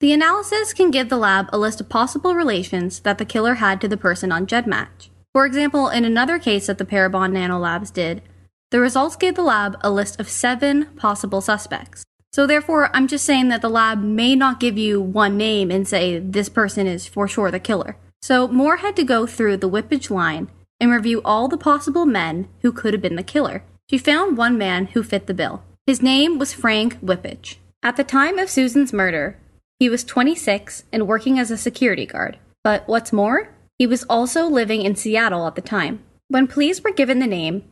The 0.00 0.14
analysis 0.14 0.72
can 0.72 0.90
give 0.90 1.10
the 1.10 1.18
lab 1.18 1.50
a 1.52 1.58
list 1.58 1.82
of 1.82 1.90
possible 1.90 2.34
relations 2.34 3.00
that 3.00 3.18
the 3.18 3.26
killer 3.26 3.54
had 3.54 3.78
to 3.82 3.88
the 3.88 3.96
person 3.98 4.32
on 4.32 4.46
GEDmatch. 4.46 5.10
For 5.34 5.44
example, 5.44 5.88
in 5.88 6.06
another 6.06 6.38
case 6.38 6.68
that 6.68 6.78
the 6.78 6.86
Parabon 6.86 7.32
Nanolabs 7.32 7.92
did, 7.92 8.22
the 8.70 8.80
results 8.80 9.16
gave 9.16 9.34
the 9.34 9.42
lab 9.42 9.76
a 9.82 9.90
list 9.90 10.18
of 10.18 10.30
seven 10.30 10.86
possible 10.96 11.42
suspects. 11.42 12.04
So 12.38 12.46
therefore, 12.46 12.88
I'm 12.94 13.08
just 13.08 13.24
saying 13.24 13.48
that 13.48 13.62
the 13.62 13.68
lab 13.68 14.00
may 14.00 14.36
not 14.36 14.60
give 14.60 14.78
you 14.78 15.00
one 15.00 15.36
name 15.36 15.72
and 15.72 15.88
say 15.88 16.20
this 16.20 16.48
person 16.48 16.86
is 16.86 17.04
for 17.04 17.26
sure 17.26 17.50
the 17.50 17.58
killer. 17.58 17.96
So 18.22 18.46
Moore 18.46 18.76
had 18.76 18.94
to 18.94 19.02
go 19.02 19.26
through 19.26 19.56
the 19.56 19.68
Wypych 19.68 20.08
line 20.08 20.48
and 20.78 20.92
review 20.92 21.20
all 21.24 21.48
the 21.48 21.58
possible 21.58 22.06
men 22.06 22.46
who 22.62 22.70
could 22.70 22.94
have 22.94 23.02
been 23.02 23.16
the 23.16 23.24
killer. 23.24 23.64
She 23.90 23.98
found 23.98 24.36
one 24.36 24.56
man 24.56 24.86
who 24.86 25.02
fit 25.02 25.26
the 25.26 25.34
bill. 25.34 25.64
His 25.84 26.00
name 26.00 26.38
was 26.38 26.52
Frank 26.52 27.00
Wypych. 27.00 27.56
At 27.82 27.96
the 27.96 28.04
time 28.04 28.38
of 28.38 28.48
Susan's 28.48 28.92
murder, 28.92 29.36
he 29.80 29.88
was 29.88 30.04
26 30.04 30.84
and 30.92 31.08
working 31.08 31.40
as 31.40 31.50
a 31.50 31.56
security 31.56 32.06
guard. 32.06 32.38
But 32.62 32.86
what's 32.86 33.12
more, 33.12 33.52
he 33.80 33.86
was 33.88 34.04
also 34.04 34.46
living 34.46 34.82
in 34.82 34.94
Seattle 34.94 35.48
at 35.48 35.56
the 35.56 35.60
time. 35.60 36.04
When 36.28 36.46
police 36.46 36.84
were 36.84 36.92
given 36.92 37.18
the 37.18 37.26
name, 37.26 37.64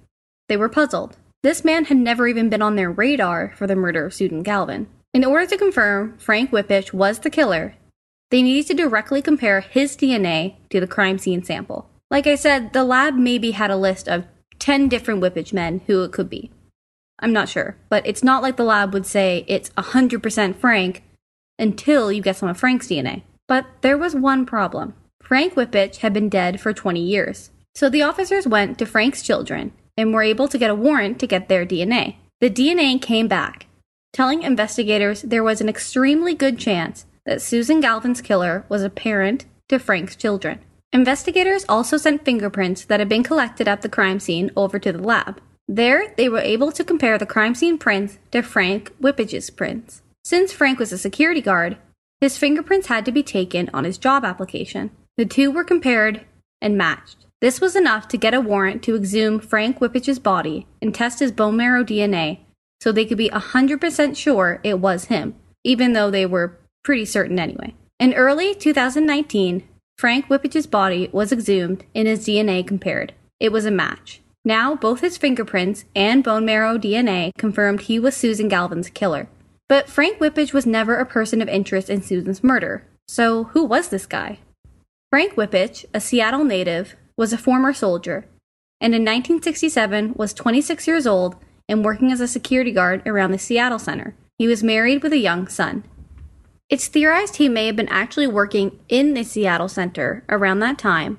they 0.48 0.57
were 0.57 0.68
puzzled. 0.68 1.16
This 1.46 1.64
man 1.64 1.85
had 1.85 1.98
never 1.98 2.26
even 2.26 2.48
been 2.48 2.61
on 2.61 2.74
their 2.74 2.90
radar 2.90 3.52
for 3.56 3.68
the 3.68 3.76
murder 3.76 4.04
of 4.04 4.12
Susan 4.12 4.42
Galvin. 4.42 4.88
In 5.14 5.24
order 5.24 5.46
to 5.46 5.56
confirm 5.56 6.18
Frank 6.18 6.50
Wypych 6.50 6.92
was 6.92 7.20
the 7.20 7.30
killer, 7.30 7.76
they 8.32 8.42
needed 8.42 8.66
to 8.66 8.74
directly 8.74 9.22
compare 9.22 9.61
his 9.61 9.96
DNA 9.96 10.56
to 10.70 10.80
the 10.80 10.88
crime 10.88 11.18
scene 11.18 11.44
sample. 11.44 11.88
Like 12.11 12.26
I 12.26 12.35
said, 12.35 12.72
the 12.72 12.82
lab 12.82 13.14
maybe 13.14 13.52
had 13.52 13.70
a 13.70 13.76
list 13.76 14.09
of 14.09 14.24
10 14.59 14.88
different 14.88 15.22
Wypych 15.22 15.52
men 15.52 15.82
who 15.87 16.02
it 16.02 16.11
could 16.11 16.28
be. 16.28 16.50
I'm 17.20 17.32
not 17.32 17.48
sure, 17.48 17.76
but 17.88 18.04
it's 18.04 18.24
not 18.24 18.42
like 18.42 18.56
the 18.56 18.64
lab 18.64 18.92
would 18.92 19.06
say 19.06 19.44
it's 19.46 19.70
100% 19.78 20.56
Frank 20.56 21.04
until 21.61 22.11
you 22.11 22.22
get 22.22 22.38
some 22.38 22.48
of 22.48 22.59
Frank's 22.59 22.88
DNA. 22.88 23.22
But 23.46 23.66
there 23.82 23.96
was 23.96 24.16
one 24.16 24.46
problem. 24.46 24.94
Frank 25.22 25.54
Wypych 25.54 25.98
had 25.98 26.12
been 26.12 26.28
dead 26.28 26.61
for 26.61 26.72
20 26.72 27.00
years. 27.00 27.52
So 27.76 27.88
the 27.88 28.02
officers 28.02 28.48
went 28.48 28.80
to 28.80 28.85
Frank's 28.85 29.22
children 29.22 29.72
and 29.96 30.12
were 30.12 30.22
able 30.22 30.48
to 30.48 30.59
get 30.59 30.70
a 30.70 30.74
warrant 30.74 31.18
to 31.20 31.26
get 31.26 31.48
their 31.48 31.66
DNA. 31.66 32.16
The 32.40 32.50
DNA 32.50 33.00
came 33.00 33.28
back, 33.28 33.66
telling 34.12 34.42
investigators 34.42 35.22
there 35.22 35.42
was 35.42 35.61
an 35.61 35.68
extremely 35.68 36.35
good 36.35 36.59
chance 36.59 37.06
that 37.24 37.42
Susan 37.42 37.80
Galvin's 37.80 38.20
killer 38.20 38.64
was 38.68 38.82
a 38.82 38.90
parent 38.90 39.46
to 39.68 39.78
Frank's 39.78 40.16
children. 40.16 40.61
Investigators 40.92 41.64
also 41.68 41.96
sent 41.96 42.24
fingerprints 42.24 42.85
that 42.85 43.00
had 43.00 43.09
been 43.09 43.22
collected 43.22 43.66
at 43.68 43.82
the 43.82 43.88
crime 43.88 44.20
scene 44.20 44.50
over 44.56 44.78
to 44.78 44.92
the 44.92 45.02
lab. 45.02 45.40
There, 45.68 46.14
they 46.16 46.28
were 46.28 46.38
able 46.38 46.70
to 46.72 46.85
compare 46.85 47.18
the 47.18 47.26
crime 47.26 47.54
scene 47.54 47.76
prints 47.76 48.18
to 48.30 48.42
Frank 48.42 48.92
Wypych's 49.00 49.50
prints. 49.50 50.02
Since 50.24 50.52
Frank 50.52 50.78
was 50.78 50.92
a 50.92 50.98
security 50.98 51.40
guard, 51.40 51.76
his 52.20 52.38
fingerprints 52.38 52.87
had 52.87 53.04
to 53.04 53.12
be 53.12 53.22
taken 53.22 53.68
on 53.74 53.85
his 53.85 53.98
job 53.98 54.24
application. 54.24 54.90
The 55.16 55.26
two 55.26 55.50
were 55.50 55.64
compared 55.64 56.24
and 56.62 56.78
matched. 56.78 57.25
This 57.40 57.61
was 57.61 57.77
enough 57.77 58.09
to 58.09 58.16
get 58.16 58.33
a 58.33 58.40
warrant 58.40 58.83
to 58.85 58.96
exhume 58.96 59.40
Frank 59.40 59.79
Wypych's 59.79 60.18
body 60.18 60.66
and 60.81 60.94
test 60.94 61.20
his 61.20 61.33
bone 61.33 61.57
marrow 61.57 61.85
DNA 61.85 62.40
so 62.81 62.92
they 62.92 63.05
could 63.05 63.18
be 63.18 63.29
100% 63.29 64.16
sure 64.16 64.61
it 64.62 64.79
was 64.79 65.07
him, 65.07 65.35
even 65.64 65.92
though 65.92 66.11
they 66.11 66.25
were 66.25 66.59
pretty 66.83 67.05
certain 67.05 67.38
anyway. 67.38 67.75
In 67.99 68.14
early 68.14 68.55
2019, 68.55 69.66
Frank 69.99 70.29
Wypych's 70.29 70.66
body 70.66 71.09
was 71.12 71.33
exhumed 71.33 71.85
and 71.94 72.07
his 72.09 72.27
DNA 72.27 72.66
compared. 72.66 73.12
It 73.40 73.53
was 73.53 73.66
a 73.66 73.70
match. 73.70 74.20
Now, 74.44 74.75
both 74.75 75.01
his 75.01 75.18
fingerprints 75.18 75.85
and 75.94 76.22
bone 76.22 76.44
marrow 76.44 76.79
DNA 76.79 77.33
confirmed 77.37 77.83
he 77.83 77.99
was 77.99 78.16
Susan 78.16 78.49
Galvin's 78.49 78.90
killer. 78.90 79.29
But 79.68 79.88
Frank 79.88 80.18
Wypych 80.18 80.53
was 80.53 80.66
never 80.66 80.96
a 80.96 81.05
person 81.05 81.42
of 81.42 81.49
interest 81.49 81.90
in 81.90 82.01
Susan's 82.01 82.44
murder. 82.44 82.87
So, 83.09 83.44
who 83.44 83.64
was 83.64 83.88
this 83.88 84.07
guy? 84.07 84.38
Frank 85.11 85.35
Wypych, 85.35 85.85
a 85.92 86.01
Seattle 86.01 86.44
native, 86.44 86.94
was 87.16 87.33
a 87.33 87.38
former 87.38 87.72
soldier, 87.72 88.26
and 88.81 88.94
in 88.94 89.02
1967 89.02 90.14
was 90.16 90.35
26 90.35 90.87
years 90.87 91.07
old 91.07 91.37
and 91.68 91.85
working 91.85 92.12
as 92.12 92.20
a 92.20 92.29
security 92.29 92.72
guard 92.72 93.07
around 93.07 93.33
the 93.33 93.38
Seattle 93.38 93.79
Center. 93.79 94.14
He 94.38 94.46
was 94.46 94.62
married 94.62 95.02
with 95.02 95.12
a 95.12 95.18
young 95.18 95.48
son. 95.48 95.85
It's 96.68 96.88
theorized 96.88 97.37
he 97.37 97.48
may 97.48 97.66
have 97.66 97.76
been 97.76 97.88
actually 97.88 98.26
working 98.26 98.79
in 98.88 99.14
the 99.14 99.22
Seattle 99.22 99.68
Center 99.68 100.24
around 100.29 100.59
that 100.59 100.79
time, 100.79 101.18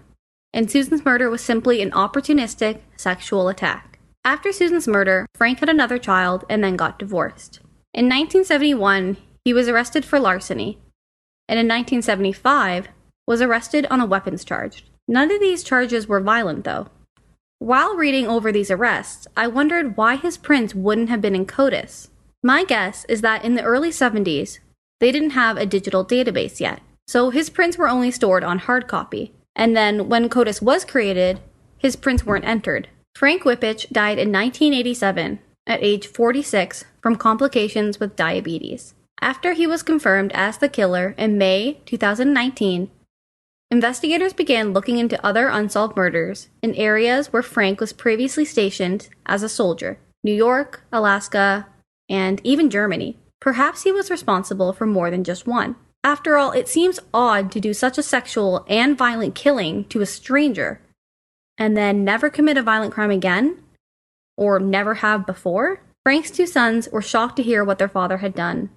and 0.54 0.70
Susan's 0.70 1.06
murder 1.06 1.30
was 1.30 1.42
simply 1.42 1.82
an 1.82 1.92
opportunistic 1.92 2.82
sexual 2.96 3.48
attack. 3.48 4.00
After 4.24 4.52
Susan's 4.52 4.88
murder, 4.88 5.26
Frank 5.36 5.60
had 5.60 5.70
another 5.70 5.98
child 5.98 6.44
and 6.50 6.64
then 6.64 6.76
got 6.76 7.00
divorced. 7.00 7.60
In 7.94 8.06
1971, 8.06 9.18
he 9.46 9.54
was 9.54 9.70
arrested 9.70 10.04
for 10.04 10.20
larceny, 10.20 10.80
and 11.48 11.58
in 11.58 11.66
1975 11.66 12.90
was 13.26 13.42
arrested 13.42 13.88
on 13.90 14.02
a 14.02 14.06
weapons 14.06 14.44
charge. 14.44 14.84
None 15.08 15.32
of 15.32 15.40
these 15.40 15.64
charges 15.64 16.08
were 16.08 16.20
violent, 16.20 16.64
though. 16.64 16.88
While 17.60 17.96
reading 17.96 18.28
over 18.28 18.52
these 18.52 18.70
arrests, 18.70 19.28
I 19.36 19.48
wondered 19.48 19.98
why 19.98 20.16
his 20.16 20.38
prints 20.38 20.76
wouldn't 20.76 21.10
have 21.10 21.22
been 21.22 21.36
in 21.36 21.46
CODIS. 21.46 22.10
My 22.44 22.64
guess 22.64 23.06
is 23.10 23.22
that 23.22 23.44
in 23.44 23.56
the 23.56 23.64
early 23.64 23.90
70s, 23.90 24.60
they 25.00 25.12
didn't 25.12 25.32
have 25.32 25.58
a 25.58 25.66
digital 25.66 26.06
database 26.06 26.60
yet, 26.60 26.82
so 27.08 27.30
his 27.30 27.50
prints 27.50 27.78
were 27.78 27.90
only 27.90 28.12
stored 28.12 28.44
on 28.44 28.60
hard 28.60 28.88
copy. 28.88 29.34
And 29.56 29.76
then 29.76 30.08
when 30.08 30.30
CODIS 30.30 30.62
was 30.62 30.86
created, 30.86 31.40
his 31.78 31.96
prints 31.96 32.26
weren't 32.26 32.46
entered. 32.46 32.90
Frank 33.16 33.44
Wypych 33.44 33.90
died 33.90 34.20
in 34.20 34.32
1987 34.32 35.40
at 35.66 35.84
age 35.84 36.08
46 36.08 36.86
from 37.02 37.16
complications 37.16 38.00
with 38.00 38.16
diabetes. 38.16 38.94
After 39.20 39.54
he 39.54 39.66
was 39.66 39.82
confirmed 39.82 40.32
as 40.34 40.60
the 40.60 40.70
killer 40.70 41.16
in 41.18 41.40
May 41.40 41.82
2019, 41.86 42.92
investigators 43.72 44.34
began 44.34 44.74
looking 44.74 44.98
into 44.98 45.24
other 45.26 45.48
unsolved 45.48 45.96
murders 45.96 46.50
in 46.62 46.74
areas 46.76 47.32
where 47.34 47.44
Frank 47.44 47.80
was 47.80 47.94
previously 47.94 48.46
stationed 48.46 49.10
as 49.26 49.44
a 49.44 49.50
soldier 49.50 50.00
New 50.24 50.34
York, 50.34 50.84
Alaska, 50.92 51.68
and 52.10 52.42
even 52.44 52.70
Germany. 52.70 53.18
Perhaps 53.40 53.84
he 53.84 53.92
was 53.92 54.12
responsible 54.12 54.74
for 54.74 54.86
more 54.86 55.12
than 55.12 55.24
just 55.24 55.48
one. 55.48 55.76
After 56.04 56.38
all, 56.38 56.52
it 56.52 56.68
seems 56.68 57.00
odd 57.14 57.52
to 57.52 57.60
do 57.60 57.74
such 57.74 57.98
a 57.98 58.04
sexual 58.04 58.66
and 58.68 58.98
violent 58.98 59.36
killing 59.36 59.86
to 59.86 60.02
a 60.02 60.06
stranger 60.06 60.82
and 61.58 61.76
then 61.76 62.04
never 62.04 62.30
commit 62.30 62.58
a 62.58 62.62
violent 62.62 62.94
crime 62.94 63.12
again 63.12 63.64
or 64.38 64.60
never 64.60 64.96
have 64.96 65.26
before. 65.26 65.82
Frank's 66.04 66.32
two 66.32 66.46
sons 66.46 66.88
were 66.92 67.02
shocked 67.02 67.36
to 67.38 67.44
hear 67.44 67.64
what 67.64 67.80
their 67.80 67.90
father 67.90 68.18
had 68.18 68.34
done, 68.34 68.70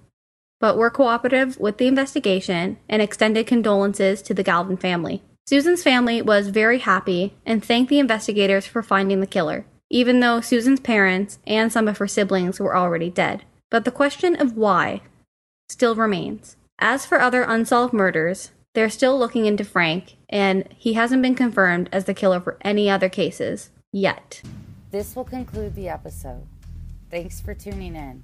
but 0.61 0.77
were 0.77 0.89
cooperative 0.89 1.59
with 1.59 1.77
the 1.77 1.87
investigation 1.87 2.77
and 2.87 3.01
extended 3.01 3.47
condolences 3.47 4.21
to 4.21 4.33
the 4.33 4.43
Galvin 4.43 4.77
family. 4.77 5.21
Susan's 5.47 5.83
family 5.83 6.21
was 6.21 6.47
very 6.47 6.79
happy 6.79 7.33
and 7.45 7.65
thanked 7.65 7.89
the 7.89 7.99
investigators 7.99 8.65
for 8.65 8.81
finding 8.81 9.19
the 9.19 9.27
killer, 9.27 9.65
even 9.89 10.21
though 10.21 10.39
Susan's 10.39 10.79
parents 10.79 11.39
and 11.45 11.73
some 11.73 11.87
of 11.87 11.97
her 11.97 12.07
siblings 12.07 12.59
were 12.59 12.77
already 12.77 13.09
dead. 13.09 13.43
But 13.69 13.83
the 13.83 13.91
question 13.91 14.39
of 14.39 14.55
why 14.55 15.01
still 15.67 15.95
remains. 15.95 16.55
As 16.79 17.05
for 17.05 17.19
other 17.19 17.41
unsolved 17.41 17.93
murders, 17.93 18.51
they're 18.73 18.89
still 18.89 19.17
looking 19.17 19.45
into 19.45 19.65
Frank, 19.65 20.15
and 20.29 20.67
he 20.77 20.93
hasn't 20.93 21.21
been 21.21 21.35
confirmed 21.35 21.89
as 21.91 22.05
the 22.05 22.13
killer 22.13 22.39
for 22.39 22.57
any 22.61 22.89
other 22.89 23.09
cases 23.09 23.71
yet. 23.91 24.41
This 24.91 25.15
will 25.15 25.25
conclude 25.25 25.75
the 25.75 25.89
episode. 25.89 26.43
Thanks 27.09 27.41
for 27.41 27.53
tuning 27.53 27.95
in. 27.95 28.23